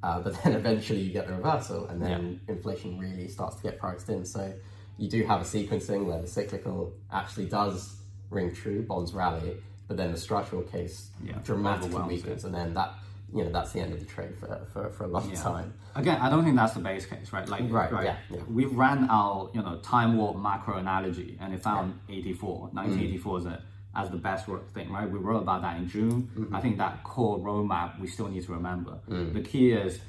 uh, 0.03 0.19
but 0.19 0.33
then 0.43 0.53
eventually 0.53 0.99
you 0.99 1.11
get 1.11 1.27
the 1.27 1.33
reversal 1.33 1.87
and 1.87 2.01
then 2.01 2.39
inflation 2.47 2.99
really 2.99 3.27
starts 3.27 3.55
to 3.57 3.63
get 3.63 3.79
priced 3.79 4.09
in. 4.09 4.25
So 4.25 4.53
you 4.97 5.09
do 5.09 5.23
have 5.23 5.41
a 5.41 5.43
sequencing 5.43 6.05
where 6.05 6.21
the 6.21 6.27
cyclical 6.27 6.93
actually 7.11 7.45
does 7.47 7.95
ring 8.29 8.53
true, 8.53 8.83
bonds 8.83 9.13
rally, 9.13 9.57
but 9.87 9.97
then 9.97 10.11
the 10.11 10.17
structural 10.17 10.61
case 10.63 11.09
Yeah, 11.23 11.39
dramatically 11.43 12.01
weakens, 12.03 12.43
and 12.43 12.53
then 12.53 12.73
that, 12.75 12.93
you 13.33 13.43
know, 13.43 13.51
that's 13.51 13.71
the 13.73 13.79
end 13.81 13.93
of 13.93 13.99
the 13.99 14.05
trade 14.05 14.37
for, 14.39 14.65
for, 14.71 14.89
for 14.89 15.03
a 15.03 15.07
long 15.07 15.29
time. 15.43 15.73
Again, 15.95 16.19
I 16.21 16.29
don't 16.29 16.43
think 16.43 16.55
that's 16.55 16.73
the 16.73 16.79
base 16.79 17.05
case, 17.05 17.33
right? 17.33 17.47
Like, 17.47 17.63
Right, 17.69 17.91
yeah, 18.05 18.17
yeah. 18.29 18.39
We've 18.49 18.73
ran 18.73 19.09
our, 19.09 19.49
you 19.53 19.61
know, 19.61 19.77
time 19.79 20.17
warp 20.17 20.37
macro 20.37 20.77
analogy, 20.77 21.37
and 21.41 21.53
it 21.53 21.61
found 21.61 21.99
84. 22.09 22.69
1984 22.71 23.37
is 23.39 23.45
a, 23.47 23.61
as 23.95 24.09
the 24.11 24.17
best 24.17 24.47
work 24.47 24.71
thing, 24.73 24.91
right? 24.91 25.09
We 25.09 25.19
wrote 25.19 25.41
about 25.41 25.61
that 25.63 25.77
in 25.77 25.89
June. 25.89 26.29
Mm-hmm. 26.37 26.55
I 26.55 26.61
think 26.61 26.77
that 26.77 27.03
core 27.03 27.39
roadmap 27.39 27.99
we 27.99 28.07
still 28.07 28.27
need 28.27 28.43
to 28.45 28.51
remember. 28.53 28.99
Mm. 29.09 29.33
The 29.33 29.41
key 29.41 29.71
is 29.71 29.99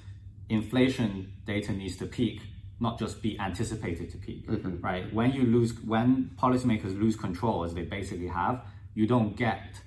inflation 0.48 1.32
data 1.46 1.72
needs 1.72 1.96
to 1.96 2.06
peak, 2.06 2.42
not 2.80 2.98
just 2.98 3.22
be 3.22 3.38
anticipated 3.40 4.10
to 4.10 4.16
peak, 4.18 4.46
Mm-hmm. 4.46 4.80
right? 4.80 5.12
When 5.12 5.32
you 5.32 5.42
lose, 5.42 5.72
when 5.84 6.30
policymakers 6.40 6.98
lose 6.98 7.16
control, 7.16 7.64
as 7.64 7.74
they 7.74 7.82
basically 7.82 8.28
have, 8.28 8.62
you 8.94 9.06
don't 9.06 9.36
get 9.36 9.80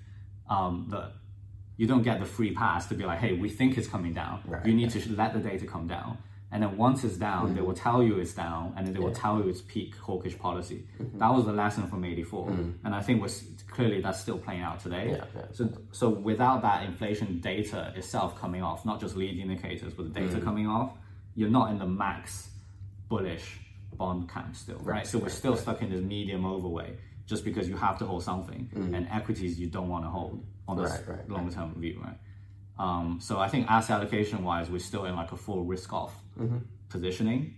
um, 0.50 0.88
the 0.90 1.12
you 1.78 1.88
don't 1.88 2.04
get 2.04 2.20
the 2.20 2.26
free 2.26 2.54
pass 2.54 2.88
to 2.88 2.96
be 2.96 3.04
like, 3.06 3.20
hey, 3.20 3.34
we 3.34 3.50
think 3.50 3.78
it's 3.78 3.88
coming 3.88 4.14
down. 4.14 4.42
Right, 4.46 4.66
you 4.66 4.74
need 4.74 4.90
to 4.92 5.12
let 5.14 5.34
the 5.34 5.40
data 5.40 5.66
come 5.66 5.88
down. 5.88 6.18
And 6.54 6.62
then 6.64 6.76
once 6.76 7.04
it's 7.06 7.16
down, 7.16 7.46
Mm-hmm. 7.46 7.56
they 7.56 7.62
will 7.62 7.74
tell 7.74 8.04
you 8.04 8.18
it's 8.20 8.34
down, 8.34 8.74
and 8.76 8.86
then 8.86 8.94
they 8.94 9.00
will 9.00 9.14
tell 9.16 9.38
you 9.40 9.48
it's 9.48 9.62
peak 9.62 9.96
hawkish 9.96 10.38
policy. 10.38 10.86
Mm-hmm. 11.02 11.18
That 11.20 11.34
was 11.34 11.46
the 11.46 11.54
lesson 11.54 11.88
from 11.88 12.04
'84, 12.04 12.50
and 12.84 12.94
I 12.94 13.02
think 13.02 13.22
was 13.22 13.44
clearly 13.70 14.02
that's 14.02 14.20
still 14.20 14.38
playing 14.38 14.62
out 14.62 14.82
today. 14.82 15.12
Yeah, 15.18 15.24
yeah. 15.34 15.46
So, 15.54 15.70
so 15.94 16.10
without 16.10 16.62
that 16.64 16.84
inflation 16.84 17.40
data 17.40 17.94
itself 17.96 18.38
coming 18.38 18.62
off, 18.62 18.86
not 18.86 19.00
just 19.00 19.16
lead 19.16 19.40
indicators, 19.40 19.94
but 19.94 20.14
the 20.14 20.20
data 20.20 20.38
Mm. 20.40 20.44
coming 20.44 20.68
off, 20.68 20.92
you're 21.36 21.50
not 21.50 21.72
in 21.72 21.80
the 21.80 21.86
max 21.88 22.50
bullish 23.08 23.60
bond 23.96 24.30
camp 24.30 24.56
still, 24.56 24.80
right? 24.80 25.06
so 25.08 25.20
we're 25.20 25.30
still 25.30 25.56
stuck 25.56 25.82
in 25.82 25.90
this 25.90 26.02
medium 26.02 26.46
overweight 26.46 26.96
just 27.28 27.44
because 27.46 27.68
you 27.70 27.78
have 27.78 27.98
to 28.00 28.06
hold 28.06 28.24
something, 28.24 28.70
and 28.94 29.08
equities 29.10 29.58
you 29.60 29.68
don't 29.68 29.88
want 29.88 30.04
to 30.04 30.10
hold 30.10 30.44
on 30.68 30.78
this. 30.82 30.92
Right, 30.92 31.08
right, 31.08 31.18
right. 31.20 31.30
long 31.30 31.52
term 31.52 31.74
view, 31.80 32.02
right? 32.04 32.18
Um, 32.80 33.20
so 33.22 33.40
I 33.40 33.48
think 33.48 33.70
asset 33.70 33.98
allocation 34.00 34.44
wise, 34.44 34.70
we're 34.70 34.80
still 34.80 35.06
in 35.06 35.16
like 35.16 35.32
a 35.32 35.38
full 35.38 35.64
risk 35.64 35.94
off 35.94 36.16
Mm-hmm. 36.40 36.58
positioning. 36.90 37.56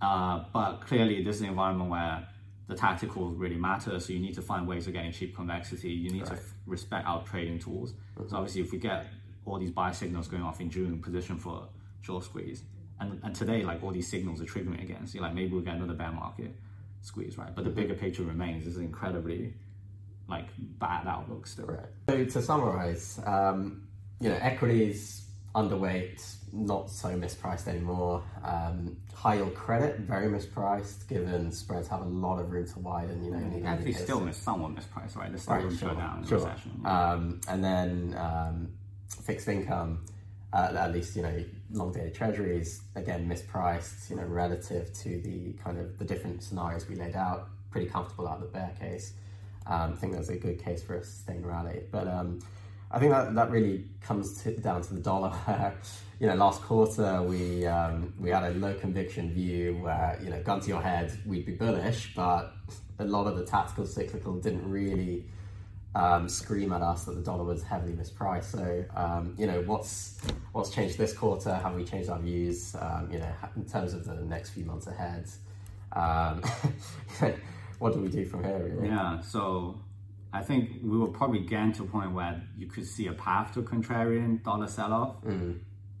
Uh, 0.00 0.44
but 0.52 0.76
clearly, 0.80 1.22
this 1.24 1.36
is 1.36 1.42
an 1.42 1.48
environment 1.48 1.90
where 1.90 2.28
the 2.68 2.74
tactical 2.74 3.30
really 3.30 3.56
matter. 3.56 3.98
So 3.98 4.12
you 4.12 4.20
need 4.20 4.34
to 4.34 4.42
find 4.42 4.68
ways 4.68 4.86
of 4.86 4.92
getting 4.92 5.10
cheap 5.10 5.34
convexity. 5.34 5.88
You 5.90 6.10
need 6.10 6.26
to 6.26 6.34
f- 6.34 6.54
respect 6.66 7.06
our 7.06 7.22
trading 7.24 7.58
tools. 7.58 7.94
So 8.28 8.36
obviously, 8.36 8.60
if 8.62 8.70
we 8.72 8.78
get 8.78 9.06
all 9.46 9.58
these 9.58 9.70
buy 9.70 9.90
signals 9.92 10.28
going 10.28 10.42
off 10.42 10.60
in 10.60 10.70
June, 10.70 11.00
position 11.00 11.38
for 11.38 11.66
short 12.02 12.22
squeeze, 12.24 12.62
and, 13.00 13.18
and 13.24 13.34
today 13.34 13.62
like 13.64 13.82
all 13.82 13.90
these 13.90 14.08
signals 14.08 14.40
are 14.42 14.44
triggering 14.44 14.82
against 14.82 15.14
you, 15.14 15.20
like 15.22 15.34
maybe 15.34 15.52
we'll 15.52 15.62
get 15.62 15.74
another 15.76 15.94
bear 15.94 16.12
market 16.12 16.54
squeeze, 17.00 17.38
right? 17.38 17.54
But 17.54 17.64
the 17.64 17.70
bigger 17.70 17.94
picture 17.94 18.22
remains. 18.22 18.64
This 18.66 18.74
is 18.74 18.80
incredibly 18.80 19.54
like 20.28 20.46
bad 20.58 21.06
outlook 21.06 21.46
still. 21.46 21.66
Right. 21.66 21.86
So 22.08 22.24
to 22.24 22.42
summarize, 22.42 23.20
um, 23.24 23.86
you 24.20 24.28
know, 24.28 24.38
equities 24.40 25.24
underweight, 25.54 26.22
not 26.52 26.90
so 26.90 27.08
mispriced 27.18 27.66
anymore. 27.66 28.22
Um, 28.44 28.96
high 29.14 29.36
yield 29.36 29.54
credit, 29.54 30.00
very 30.00 30.26
mispriced, 30.28 31.08
given 31.08 31.50
spreads 31.50 31.88
have 31.88 32.02
a 32.02 32.04
lot 32.04 32.38
of 32.38 32.50
room 32.52 32.66
to 32.66 32.78
widen. 32.78 33.24
You 33.24 33.32
know, 33.32 33.38
leading 33.38 33.66
Actually, 33.66 33.92
still 33.94 34.20
miss 34.20 34.36
somewhat 34.36 34.74
mispriced, 34.74 35.16
right? 35.16 35.30
There's 35.30 35.42
still 35.42 35.54
Right, 35.54 35.64
room 35.64 35.72
to 35.72 35.78
sure, 35.78 35.88
go 35.90 35.94
down 35.96 36.18
in 36.18 36.26
sure. 36.28 36.38
recession. 36.38 36.82
Um, 36.84 37.40
and 37.48 37.64
then 37.64 38.14
um, 38.18 38.68
fixed 39.22 39.48
income, 39.48 40.04
uh, 40.52 40.72
at 40.76 40.92
least 40.92 41.16
you 41.16 41.22
know 41.22 41.44
long 41.72 41.92
dated 41.92 42.14
treasuries 42.14 42.82
again 42.94 43.28
mispriced. 43.28 44.10
You 44.10 44.16
know 44.16 44.24
relative 44.24 44.92
to 44.94 45.20
the 45.20 45.54
kind 45.64 45.78
of 45.78 45.98
the 45.98 46.04
different 46.04 46.42
scenarios 46.42 46.86
we 46.88 46.94
laid 46.96 47.16
out, 47.16 47.48
pretty 47.70 47.88
comfortable 47.88 48.28
out 48.28 48.36
of 48.36 48.42
the 48.42 48.48
bear 48.48 48.72
case. 48.78 49.14
Um, 49.68 49.92
I 49.92 49.96
think 49.96 50.14
there's 50.14 50.30
a 50.30 50.36
good 50.36 50.62
case 50.62 50.82
for 50.82 50.94
a 50.96 51.04
sustained 51.04 51.46
rally, 51.46 51.82
but 51.90 52.08
um, 52.08 52.40
I 52.90 52.98
think 52.98 53.12
that 53.12 53.34
that 53.34 53.50
really 53.50 53.84
comes 54.00 54.42
to, 54.42 54.56
down 54.56 54.82
to 54.82 54.94
the 54.94 55.00
dollar. 55.00 55.30
Where 55.30 55.74
you 56.20 56.26
know 56.26 56.34
last 56.34 56.62
quarter 56.62 57.22
we 57.22 57.66
um, 57.66 58.14
we 58.18 58.30
had 58.30 58.44
a 58.44 58.54
low 58.54 58.74
conviction 58.74 59.32
view 59.32 59.78
where 59.82 60.18
you 60.22 60.30
know 60.30 60.42
gun 60.42 60.60
to 60.60 60.68
your 60.68 60.80
head 60.80 61.16
we'd 61.26 61.46
be 61.46 61.52
bullish, 61.52 62.14
but 62.14 62.54
a 62.98 63.04
lot 63.04 63.26
of 63.26 63.36
the 63.36 63.44
tactical 63.44 63.86
cyclical 63.86 64.34
didn't 64.34 64.68
really 64.68 65.26
um, 65.94 66.28
scream 66.28 66.72
at 66.72 66.82
us 66.82 67.04
that 67.04 67.14
the 67.14 67.22
dollar 67.22 67.44
was 67.44 67.62
heavily 67.62 67.92
mispriced. 67.92 68.44
So, 68.44 68.84
um, 68.94 69.34
you 69.38 69.46
know, 69.46 69.62
what's 69.62 70.18
what's 70.52 70.70
changed 70.70 70.98
this 70.98 71.12
quarter? 71.12 71.54
Have 71.54 71.74
we 71.74 71.84
changed 71.84 72.08
our 72.08 72.18
views? 72.18 72.74
Um, 72.78 73.08
you 73.10 73.18
know, 73.18 73.32
in 73.56 73.64
terms 73.64 73.94
of 73.94 74.04
the 74.04 74.14
next 74.14 74.50
few 74.50 74.64
months 74.64 74.86
ahead, 74.86 75.28
um, 75.92 76.42
what 77.78 77.92
do 77.94 78.00
we 78.00 78.08
do 78.08 78.24
from 78.24 78.44
here? 78.44 78.80
Yeah, 78.84 79.20
so 79.20 79.80
I 80.32 80.42
think 80.42 80.80
we 80.82 80.96
will 80.98 81.08
probably 81.08 81.40
get 81.40 81.74
to 81.76 81.84
a 81.84 81.86
point 81.86 82.12
where 82.12 82.42
you 82.56 82.66
could 82.66 82.86
see 82.86 83.06
a 83.06 83.12
path 83.12 83.54
to 83.54 83.60
a 83.60 83.62
contrarian 83.62 84.42
dollar 84.42 84.66
sell-off. 84.66 85.16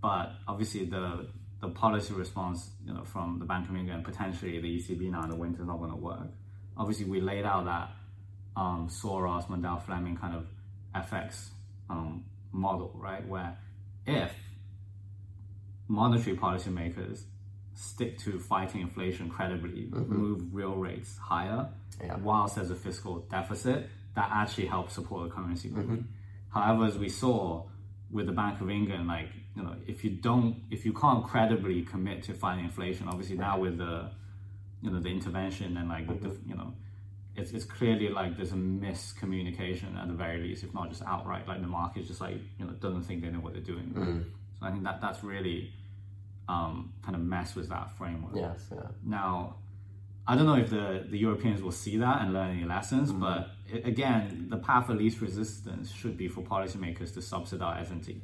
But 0.02 0.32
obviously, 0.46 0.84
the 0.84 1.28
the 1.60 1.68
policy 1.68 2.14
response, 2.14 2.70
you 2.86 2.94
know, 2.94 3.02
from 3.04 3.38
the 3.40 3.44
Bank 3.44 3.68
of 3.68 3.74
England, 3.74 3.96
and 3.96 4.04
potentially 4.04 4.60
the 4.60 4.78
ECB 4.78 5.10
now 5.10 5.24
in 5.24 5.30
the 5.30 5.36
winter 5.36 5.60
is 5.62 5.66
not 5.66 5.78
going 5.78 5.90
to 5.90 5.96
work. 5.96 6.28
Obviously, 6.76 7.06
we 7.06 7.20
laid 7.20 7.44
out 7.44 7.64
that 7.64 7.90
um, 8.56 8.88
Soros, 8.88 9.48
Mundell, 9.48 9.82
Fleming 9.82 10.16
kind 10.16 10.36
of 10.36 10.46
FX 10.94 11.48
um, 11.90 12.24
model, 12.52 12.92
right? 12.94 13.26
Where 13.26 13.58
if 14.06 14.32
monetary 15.88 16.36
policymakers 16.36 17.22
stick 17.78 18.18
to 18.18 18.40
fighting 18.40 18.80
inflation 18.80 19.30
credibly, 19.30 19.86
mm-hmm. 19.86 20.12
move 20.12 20.52
real 20.52 20.74
rates 20.74 21.16
higher, 21.16 21.68
Yeah. 22.02 22.16
whilst 22.16 22.56
there's 22.56 22.70
a 22.70 22.74
fiscal 22.74 23.20
deficit, 23.30 23.88
that 24.16 24.28
actually 24.32 24.66
helps 24.66 24.94
support 24.94 25.28
the 25.28 25.34
currency 25.34 25.68
mm-hmm. 25.68 25.78
movement. 25.78 26.06
However, 26.50 26.86
as 26.86 26.98
we 26.98 27.08
saw 27.08 27.64
with 28.10 28.26
the 28.26 28.32
Bank 28.32 28.60
of 28.60 28.68
England, 28.68 29.06
like 29.06 29.28
you 29.54 29.62
know, 29.62 29.76
if 29.86 30.04
you 30.04 30.10
don't, 30.10 30.56
if 30.70 30.84
you 30.84 30.92
can't 30.92 31.24
credibly 31.24 31.82
commit 31.82 32.22
to 32.24 32.34
fighting 32.34 32.64
inflation, 32.64 33.08
obviously 33.08 33.36
now 33.36 33.58
with 33.58 33.78
the, 33.78 34.10
you 34.82 34.90
know, 34.90 35.00
the 35.00 35.08
intervention 35.08 35.76
and 35.76 35.88
like 35.88 36.08
with 36.08 36.22
the, 36.22 36.28
mm-hmm. 36.28 36.50
you 36.50 36.56
know, 36.56 36.72
it's, 37.36 37.52
it's 37.52 37.64
clearly 37.64 38.08
like 38.08 38.36
there's 38.36 38.52
a 38.52 38.56
miscommunication 38.56 39.96
at 40.00 40.08
the 40.08 40.14
very 40.14 40.40
least, 40.40 40.64
if 40.64 40.74
not 40.74 40.88
just 40.88 41.02
outright, 41.02 41.46
like 41.46 41.60
the 41.60 41.68
market 41.68 42.06
just 42.06 42.20
like 42.20 42.38
you 42.58 42.66
know 42.66 42.72
doesn't 42.72 43.02
think 43.02 43.22
they 43.22 43.28
know 43.28 43.38
what 43.38 43.52
they're 43.52 43.62
doing. 43.62 43.92
Mm. 43.96 44.24
So 44.58 44.66
I 44.66 44.70
think 44.72 44.82
that 44.84 45.00
that's 45.00 45.22
really 45.22 45.72
um, 46.48 46.92
kind 47.02 47.14
of 47.14 47.22
mess 47.22 47.54
with 47.54 47.68
that 47.68 47.90
framework. 47.96 48.32
Yes, 48.34 48.68
yeah. 48.72 48.80
Now, 49.04 49.56
I 50.26 50.34
don't 50.36 50.46
know 50.46 50.56
if 50.56 50.70
the, 50.70 51.04
the 51.08 51.18
Europeans 51.18 51.62
will 51.62 51.72
see 51.72 51.96
that 51.98 52.22
and 52.22 52.32
learn 52.32 52.50
any 52.56 52.64
lessons, 52.64 53.10
Mm-hmm. 53.10 53.20
but 53.20 53.50
again, 53.84 54.46
the 54.50 54.56
path 54.58 54.88
of 54.88 54.96
least 54.96 55.20
resistance 55.20 55.90
should 55.92 56.16
be 56.16 56.28
for 56.28 56.42
policymakers 56.42 57.12
to 57.14 57.22
subsidize 57.22 57.90
and 57.90 58.02
to 58.04 58.14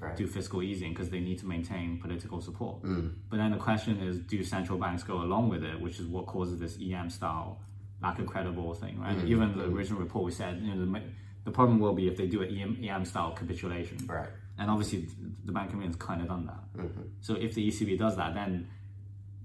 Right. 0.00 0.16
do 0.16 0.26
fiscal 0.26 0.62
easing 0.62 0.90
because 0.92 1.08
they 1.08 1.20
need 1.20 1.38
to 1.38 1.46
maintain 1.46 1.98
political 1.98 2.38
support. 2.42 2.82
Mm. 2.82 3.12
But 3.30 3.38
then 3.38 3.52
the 3.52 3.56
question 3.56 4.00
is, 4.00 4.18
do 4.18 4.42
central 4.44 4.76
banks 4.78 5.02
go 5.02 5.22
along 5.22 5.48
with 5.48 5.64
it, 5.64 5.80
which 5.80 5.98
is 5.98 6.06
what 6.06 6.26
causes 6.26 6.58
this 6.58 6.76
EM 6.82 7.08
style 7.08 7.60
lack 8.02 8.18
of 8.18 8.26
credible 8.26 8.74
thing, 8.74 9.00
right? 9.00 9.16
Mm-hmm. 9.16 9.28
Even 9.28 9.56
the 9.56 9.64
original 9.64 10.00
report 10.00 10.24
we 10.26 10.30
said, 10.32 10.60
you 10.60 10.74
know, 10.74 10.84
the, 10.84 11.00
the 11.44 11.50
problem 11.50 11.78
will 11.78 11.94
be 11.94 12.06
if 12.08 12.16
they 12.18 12.26
do 12.26 12.42
an 12.42 12.50
EM, 12.54 12.84
EM 12.86 13.04
style 13.06 13.30
capitulation. 13.32 13.96
Right. 14.06 14.28
And 14.58 14.70
obviously, 14.70 15.08
the 15.44 15.52
Bank 15.52 15.68
of 15.70 15.74
England's 15.74 15.96
kind 15.96 16.22
of 16.22 16.28
done 16.28 16.46
that. 16.46 16.80
Mm-hmm. 16.82 17.02
So 17.20 17.34
if 17.34 17.54
the 17.54 17.68
ECB 17.68 17.98
does 17.98 18.16
that, 18.16 18.34
then 18.34 18.68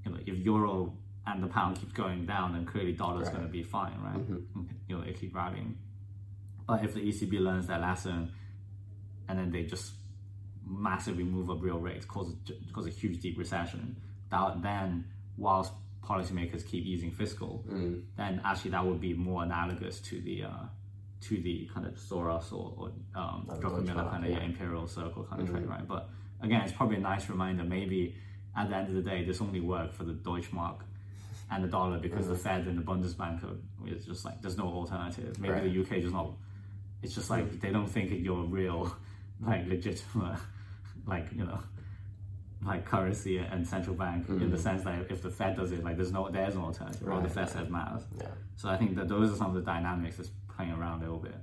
you 0.06 0.12
know, 0.12 0.18
if 0.25 0.38
euro 0.38 0.94
and 1.25 1.44
the 1.44 1.48
pound 1.48 1.80
keeps 1.80 1.94
going 1.94 2.25
down, 2.25 2.54
then 2.54 2.66
clearly 2.66 2.94
dollar's 2.94 3.28
Right. 3.28 3.36
going 3.36 3.46
to 3.46 3.51
be 3.51 3.63
fine, 3.63 4.00
right? 4.01 4.18
Mm-hmm. 4.18 4.62
You 4.88 4.98
know, 4.98 5.04
it 5.04 5.20
keep 5.20 5.36
rallying. 5.36 5.78
But 6.68 6.84
if 6.84 6.94
the 6.94 7.00
ECB 7.01 7.39
learns 7.39 7.68
their 7.68 7.80
lesson, 7.80 8.32
and 9.28 9.39
then 9.39 9.51
they 9.51 9.63
just 9.63 9.94
massively 10.66 11.24
move 11.24 11.50
up 11.50 11.62
real 11.62 11.80
rates, 11.80 12.06
cause 12.06 12.36
cause 12.74 12.86
a 12.86 12.92
huge 12.92 13.20
deep 13.22 13.38
recession, 13.38 13.96
that 14.30 14.62
then 14.62 15.06
whilst 15.38 15.74
policymakers 16.04 16.66
keep 16.66 16.86
easing 16.86 17.12
fiscal, 17.12 17.63
mm. 17.70 18.01
then 18.18 18.42
actually 18.44 18.72
that 18.72 18.86
would 18.86 19.00
be 19.00 19.13
more 19.13 19.44
analogous 19.44 20.00
to 20.00 20.22
the 20.22 20.44
uh, 20.44 20.66
to 21.22 21.42
the 21.42 21.70
kind 21.74 21.86
of 21.86 21.94
Soros 21.96 22.52
or, 22.54 22.74
or 22.78 22.92
um, 23.20 23.46
Druckenmiller 23.50 23.86
Deutsche 23.86 24.12
kind 24.12 24.26
of 24.26 24.32
yeah, 24.32 24.40
imperial 24.42 24.88
circle 24.88 25.24
kind 25.24 25.42
of 25.42 25.48
mm-hmm. 25.48 25.58
trade, 25.58 25.70
right? 25.70 25.88
But 25.88 26.10
again, 26.42 26.62
it's 26.62 26.72
probably 26.72 26.98
a 26.98 27.02
nice 27.02 27.30
reminder. 27.30 27.64
Maybe 27.64 28.16
at 28.56 28.70
the 28.70 28.76
end 28.76 28.88
of 28.88 28.96
the 28.96 29.02
day, 29.02 29.24
this 29.24 29.42
only 29.42 29.60
worked 29.60 29.96
for 29.96 30.04
the 30.04 30.14
Deutschmark 30.14 30.80
and 31.52 31.64
the 31.64 31.68
dollar 31.68 31.98
because 32.00 32.28
the 32.28 32.34
mm-hmm. 32.34 32.44
Fed 32.44 32.68
and 32.68 32.78
the 32.78 32.82
Bundesbank 32.82 33.44
are 33.44 33.58
is 33.88 34.06
just 34.06 34.26
like 34.26 34.42
there's 34.42 34.58
no 34.58 34.66
alternative. 34.66 35.40
Maybe 35.40 35.54
Right. 35.54 35.64
the 35.64 35.82
UK 35.82 36.02
just 36.02 36.14
not. 36.14 36.34
It's 37.02 37.16
just 37.16 37.30
like 37.30 37.60
they 37.60 37.72
don't 37.72 37.88
think 37.88 38.12
you're 38.12 38.44
real, 38.44 38.96
like 39.42 39.68
legitimate, 39.68 40.40
like 41.06 41.28
you 41.34 41.46
know, 41.46 41.60
like 42.66 42.86
currency 42.86 43.38
and 43.38 43.66
central 43.68 43.96
bank 43.96 44.28
in 44.28 44.40
the 44.40 44.46
mm-hmm. 44.46 44.56
sense 44.58 44.84
that 44.84 45.10
if 45.10 45.22
the 45.22 45.30
Fed 45.30 45.56
does 45.56 45.72
it, 45.72 45.84
like 45.84 45.96
there's 45.98 46.12
no 46.12 46.30
there's 46.30 46.56
no 46.56 46.66
alternative. 46.66 47.08
Or 47.08 47.22
the 47.22 47.30
Fed 47.30 47.50
says 47.50 47.70
matters. 47.70 48.04
Yeah. 48.18 48.28
So 48.56 48.70
I 48.70 48.78
think 48.78 48.96
that 48.96 49.08
those 49.08 49.32
are 49.32 49.36
some 49.36 49.48
of 49.48 49.56
the 49.56 49.62
dynamics 49.62 50.18
that's 50.18 50.30
playing 50.60 50.74
around 50.74 50.98
a 50.98 51.01
little 51.06 51.18
bit 51.20 51.36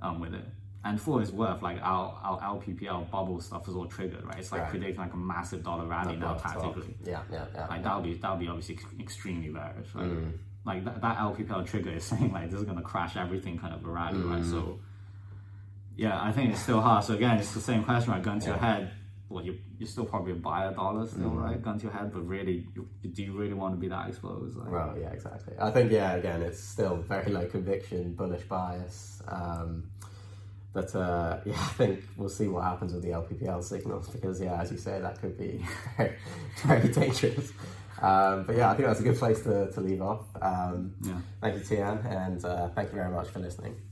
um, 0.00 0.18
with 0.18 0.32
it. 0.34 0.44
And 0.84 1.00
for 1.00 1.20
its 1.20 1.30
worth, 1.32 1.62
like 1.62 1.78
our, 1.82 2.18
our 2.22 2.40
LPPL 2.56 3.10
bubble 3.10 3.40
stuff 3.40 3.68
is 3.68 3.74
all 3.74 3.86
triggered, 3.86 4.24
right? 4.24 4.38
It's 4.38 4.52
like 4.52 4.62
Right. 4.62 4.70
predicting 4.70 5.00
like 5.00 5.12
a 5.12 5.16
massive 5.16 5.62
dollar 5.64 5.84
rally 5.84 6.16
now 6.16 6.26
Well, 6.32 6.38
tactically. 6.40 6.94
Yeah, 7.04 7.20
yeah, 7.30 7.44
yeah. 7.54 7.66
Like 7.66 7.82
that'll 7.82 8.02
be 8.02 8.14
that'll 8.14 8.36
be 8.38 8.48
obviously 8.48 8.78
extremely 9.00 9.48
bearish, 9.50 9.88
right? 9.94 10.06
Mm. 10.06 10.32
Like 10.64 10.84
that, 10.84 11.00
that 11.02 11.18
LPPL 11.18 11.66
trigger 11.66 11.90
is 11.90 12.04
saying 12.10 12.32
like 12.32 12.50
this 12.50 12.60
is 12.60 12.66
gonna 12.66 12.82
crash 12.82 13.16
everything 13.16 13.58
kind 13.58 13.74
of 13.74 13.84
a 13.84 13.88
rally, 13.88 14.20
right? 14.20 14.42
Mm. 14.42 14.50
So 14.50 14.78
yeah, 15.96 16.22
I 16.22 16.30
think 16.32 16.52
it's 16.52 16.62
still 16.62 16.80
hard. 16.80 17.04
So 17.04 17.14
again, 17.14 17.38
it's 17.38 17.52
the 17.52 17.60
same 17.60 17.82
question, 17.84 18.12
right? 18.12 18.22
Gun 18.22 18.38
to 18.40 18.46
your 18.46 18.56
head. 18.56 18.92
Well, 19.28 19.44
you 19.44 19.58
you're 19.78 19.88
still 19.88 20.04
probably 20.04 20.32
a 20.32 20.36
buyer 20.36 20.72
dollar 20.72 21.06
still, 21.06 21.30
Mm. 21.30 21.42
right? 21.42 21.60
Gun 21.62 21.78
to 21.78 21.84
your 21.84 21.92
head, 21.92 22.12
but 22.12 22.26
really, 22.26 22.68
you, 22.74 22.88
do 23.12 23.22
you 23.22 23.32
really 23.36 23.54
want 23.54 23.74
to 23.74 23.80
be 23.80 23.88
that 23.88 24.08
exposed? 24.08 24.56
Like, 24.56 24.70
Well, 24.70 24.96
yeah, 24.98 25.10
exactly. 25.10 25.54
I 25.58 25.70
think, 25.70 25.90
yeah, 25.90 26.12
again, 26.14 26.42
it's 26.42 26.62
still 26.62 26.96
very 26.96 27.32
low 27.32 27.46
conviction, 27.46 28.14
bullish 28.14 28.44
bias. 28.44 29.20
Um, 29.26 29.90
but 30.72 30.94
uh, 30.94 31.38
yeah, 31.44 31.54
I 31.54 31.72
think 31.80 32.04
we'll 32.16 32.28
see 32.28 32.46
what 32.48 32.62
happens 32.64 32.92
with 32.92 33.02
the 33.02 33.10
LPPL 33.10 33.64
signals 33.64 34.08
because, 34.08 34.40
yeah, 34.40 34.60
as 34.60 34.70
you 34.70 34.78
say, 34.78 35.00
that 35.00 35.20
could 35.20 35.36
be 35.36 35.64
very, 35.96 36.14
very 36.64 36.88
dangerous. 36.88 37.52
Um, 38.00 38.44
but 38.44 38.56
yeah, 38.56 38.70
I 38.70 38.74
think 38.74 38.86
that's 38.88 39.00
a 39.00 39.04
good 39.04 39.16
place 39.18 39.42
to, 39.42 39.70
to 39.72 39.80
leave 39.80 40.02
off. 40.02 40.24
Um, 40.40 40.94
Yeah. 41.02 41.18
Thank 41.40 41.56
you, 41.56 41.64
Tian, 41.64 41.98
and 42.06 42.44
uh, 42.44 42.68
thank 42.68 42.90
you 42.90 42.96
very 42.96 43.10
much 43.10 43.28
for 43.28 43.38
listening. 43.40 43.76